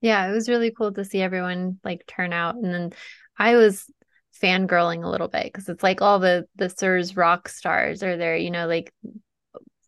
Yeah 0.02 0.28
it 0.28 0.34
was 0.34 0.50
really 0.50 0.72
cool 0.72 0.94
to 0.94 1.06
see 1.06 1.22
everyone 1.22 1.80
like 1.84 2.06
turn 2.08 2.34
out. 2.34 2.56
And 2.56 2.74
then 2.74 2.94
I 3.38 3.56
was 3.56 3.86
fangirling 4.42 5.04
a 5.04 5.10
little 5.10 5.28
bit 5.28 5.46
because 5.46 5.70
it's 5.70 5.84
like 5.84 6.02
all 6.02 6.20
the 6.20 6.46
the 6.56 6.70
CIRS 6.70 7.16
rock 7.16 7.48
stars 7.48 8.02
are 8.02 8.18
there 8.18 8.36
you 8.36 8.50
know 8.50 8.68
like 8.68 8.92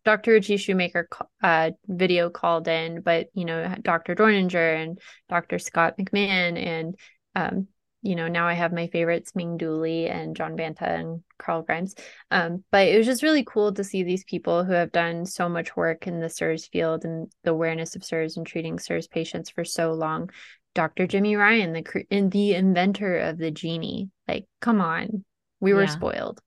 Dr. 0.06 0.34
Ritchie 0.34 0.56
Shoemaker 0.56 1.08
uh, 1.42 1.72
video 1.88 2.30
called 2.30 2.68
in, 2.68 3.00
but 3.00 3.26
you 3.34 3.44
know, 3.44 3.74
Dr. 3.82 4.14
Dorninger 4.14 4.80
and 4.80 5.00
Dr. 5.28 5.58
Scott 5.58 5.98
McMahon, 5.98 6.56
and 6.56 6.94
um, 7.34 7.66
you 8.02 8.14
know, 8.14 8.28
now 8.28 8.46
I 8.46 8.52
have 8.52 8.72
my 8.72 8.86
favorites 8.86 9.32
Ming 9.34 9.56
Dooley 9.56 10.06
and 10.06 10.36
John 10.36 10.54
Banta 10.54 10.88
and 10.88 11.24
Carl 11.40 11.62
Grimes. 11.62 11.96
Um, 12.30 12.62
but 12.70 12.86
it 12.86 12.96
was 12.96 13.06
just 13.06 13.24
really 13.24 13.42
cool 13.42 13.74
to 13.74 13.82
see 13.82 14.04
these 14.04 14.22
people 14.22 14.62
who 14.62 14.74
have 14.74 14.92
done 14.92 15.26
so 15.26 15.48
much 15.48 15.74
work 15.74 16.06
in 16.06 16.20
the 16.20 16.28
CIRS 16.28 16.70
field 16.70 17.04
and 17.04 17.28
the 17.42 17.50
awareness 17.50 17.96
of 17.96 18.02
CIRS 18.02 18.36
and 18.36 18.46
treating 18.46 18.78
CIRS 18.78 19.10
patients 19.10 19.50
for 19.50 19.64
so 19.64 19.92
long. 19.92 20.30
Dr. 20.76 21.08
Jimmy 21.08 21.34
Ryan, 21.34 21.72
the 21.72 22.06
in 22.10 22.30
the 22.30 22.54
inventor 22.54 23.18
of 23.18 23.38
the 23.38 23.50
genie, 23.50 24.10
like, 24.28 24.44
come 24.60 24.80
on, 24.80 25.24
we 25.58 25.74
were 25.74 25.84
yeah. 25.84 25.90
spoiled. 25.90 26.40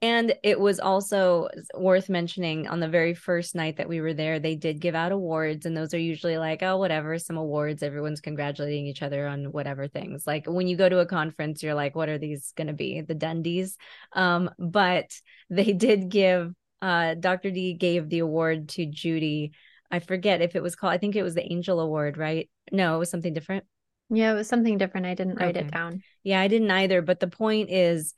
And 0.00 0.34
it 0.42 0.60
was 0.60 0.78
also 0.78 1.48
worth 1.74 2.08
mentioning 2.08 2.68
on 2.68 2.78
the 2.78 2.88
very 2.88 3.14
first 3.14 3.54
night 3.54 3.78
that 3.78 3.88
we 3.88 4.00
were 4.00 4.14
there, 4.14 4.38
they 4.38 4.54
did 4.54 4.80
give 4.80 4.94
out 4.94 5.12
awards. 5.12 5.66
And 5.66 5.76
those 5.76 5.92
are 5.92 5.98
usually 5.98 6.38
like, 6.38 6.62
oh, 6.62 6.76
whatever, 6.76 7.18
some 7.18 7.36
awards. 7.36 7.82
Everyone's 7.82 8.20
congratulating 8.20 8.86
each 8.86 9.02
other 9.02 9.26
on 9.26 9.50
whatever 9.50 9.88
things. 9.88 10.26
Like 10.26 10.46
when 10.46 10.68
you 10.68 10.76
go 10.76 10.88
to 10.88 11.00
a 11.00 11.06
conference, 11.06 11.62
you're 11.62 11.74
like, 11.74 11.96
what 11.96 12.08
are 12.08 12.18
these 12.18 12.52
going 12.56 12.68
to 12.68 12.72
be? 12.72 13.00
The 13.00 13.14
Dundies. 13.14 13.74
Um, 14.12 14.50
but 14.58 15.10
they 15.50 15.72
did 15.72 16.08
give, 16.08 16.52
uh, 16.80 17.14
Dr. 17.14 17.50
D 17.50 17.74
gave 17.74 18.08
the 18.08 18.20
award 18.20 18.68
to 18.70 18.86
Judy. 18.86 19.52
I 19.90 19.98
forget 19.98 20.42
if 20.42 20.54
it 20.54 20.62
was 20.62 20.76
called, 20.76 20.92
I 20.92 20.98
think 20.98 21.16
it 21.16 21.22
was 21.22 21.34
the 21.34 21.50
Angel 21.50 21.80
Award, 21.80 22.18
right? 22.18 22.48
No, 22.70 22.94
it 22.94 22.98
was 22.98 23.10
something 23.10 23.32
different. 23.32 23.64
Yeah, 24.10 24.32
it 24.32 24.34
was 24.34 24.48
something 24.48 24.78
different. 24.78 25.06
I 25.06 25.14
didn't 25.14 25.36
write 25.36 25.56
okay. 25.56 25.66
it 25.66 25.72
down. 25.72 26.02
Yeah, 26.22 26.40
I 26.40 26.48
didn't 26.48 26.70
either. 26.70 27.02
But 27.02 27.20
the 27.20 27.28
point 27.28 27.70
is, 27.70 28.14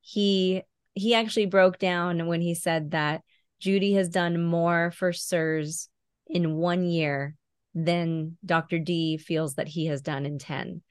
he 0.00 0.62
he 0.94 1.14
actually 1.14 1.46
broke 1.46 1.78
down 1.78 2.26
when 2.26 2.40
he 2.40 2.54
said 2.54 2.92
that 2.92 3.22
Judy 3.60 3.94
has 3.94 4.08
done 4.08 4.42
more 4.42 4.90
for 4.90 5.12
CIRS 5.12 5.88
in 6.26 6.54
one 6.54 6.84
year 6.84 7.34
than 7.74 8.36
Dr. 8.44 8.78
D 8.78 9.16
feels 9.16 9.54
that 9.54 9.68
he 9.68 9.86
has 9.86 10.00
done 10.00 10.26
in 10.26 10.38
10. 10.38 10.82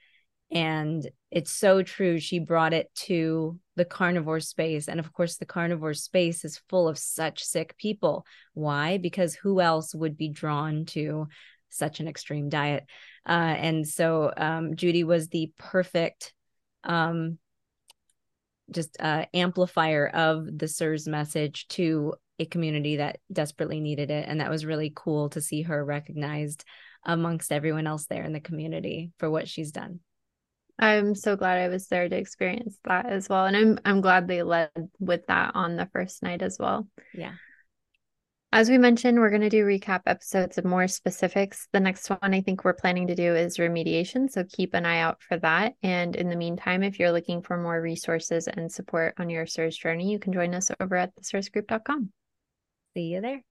And 0.51 1.09
it's 1.31 1.51
so 1.51 1.81
true. 1.81 2.19
She 2.19 2.39
brought 2.39 2.73
it 2.73 2.93
to 2.95 3.59
the 3.75 3.85
carnivore 3.85 4.39
space. 4.39 4.87
And 4.87 4.99
of 4.99 5.11
course, 5.11 5.37
the 5.37 5.45
carnivore 5.45 5.95
space 5.95 6.45
is 6.45 6.61
full 6.69 6.87
of 6.87 6.99
such 6.99 7.43
sick 7.43 7.75
people. 7.77 8.25
Why? 8.53 8.97
Because 8.97 9.33
who 9.33 9.61
else 9.61 9.95
would 9.95 10.15
be 10.15 10.29
drawn 10.29 10.85
to 10.87 11.27
such 11.69 11.99
an 11.99 12.07
extreme 12.07 12.49
diet? 12.49 12.85
Uh, 13.27 13.31
and 13.31 13.87
so 13.87 14.31
um, 14.35 14.75
Judy 14.75 15.03
was 15.03 15.29
the 15.29 15.51
perfect 15.57 16.33
um, 16.83 17.39
just 18.71 18.97
uh, 18.99 19.25
amplifier 19.33 20.07
of 20.07 20.45
the 20.45 20.67
CIRS 20.67 21.07
message 21.07 21.67
to 21.69 22.13
a 22.39 22.45
community 22.45 22.97
that 22.97 23.19
desperately 23.31 23.79
needed 23.79 24.09
it. 24.09 24.27
And 24.27 24.41
that 24.41 24.49
was 24.49 24.65
really 24.65 24.91
cool 24.95 25.29
to 25.29 25.41
see 25.41 25.63
her 25.63 25.83
recognized 25.83 26.65
amongst 27.05 27.51
everyone 27.51 27.87
else 27.87 28.05
there 28.05 28.23
in 28.23 28.33
the 28.33 28.39
community 28.39 29.11
for 29.19 29.29
what 29.29 29.47
she's 29.47 29.71
done. 29.71 29.99
I'm 30.79 31.13
so 31.13 31.35
glad 31.35 31.59
I 31.59 31.67
was 31.67 31.87
there 31.87 32.09
to 32.09 32.15
experience 32.15 32.77
that 32.85 33.05
as 33.05 33.29
well. 33.29 33.45
And 33.45 33.55
I'm 33.55 33.79
I'm 33.85 34.01
glad 34.01 34.27
they 34.27 34.41
led 34.41 34.71
with 34.99 35.27
that 35.27 35.51
on 35.55 35.75
the 35.75 35.87
first 35.93 36.23
night 36.23 36.41
as 36.41 36.57
well. 36.59 36.87
Yeah. 37.13 37.33
As 38.55 38.69
we 38.69 38.77
mentioned, 38.77 39.19
we're 39.19 39.31
going 39.31 39.41
to 39.41 39.49
do 39.49 39.65
recap 39.65 40.01
episodes 40.05 40.59
of 40.59 40.63
more 40.63 40.87
specifics. 40.87 41.67
The 41.73 41.79
next 41.79 42.07
one 42.07 42.35
I 42.35 42.41
think 42.41 42.63
we're 42.63 42.75
planning 42.75 43.07
to 43.07 43.15
do 43.15 43.33
is 43.33 43.57
remediation. 43.57 44.29
So 44.29 44.43
keep 44.43 44.75
an 44.75 44.85
eye 44.85 44.99
out 44.99 45.23
for 45.23 45.37
that. 45.39 45.73
And 45.81 46.15
in 46.15 46.29
the 46.29 46.35
meantime, 46.35 46.83
if 46.83 46.99
you're 46.99 47.11
looking 47.11 47.41
for 47.41 47.57
more 47.57 47.81
resources 47.81 48.47
and 48.47 48.71
support 48.71 49.15
on 49.17 49.31
your 49.31 49.47
CIRS 49.47 49.75
journey, 49.75 50.11
you 50.11 50.19
can 50.19 50.33
join 50.33 50.53
us 50.53 50.69
over 50.79 50.95
at 50.95 51.15
theCIRSgroup.com. 51.15 52.11
See 52.95 53.01
you 53.01 53.21
there. 53.21 53.41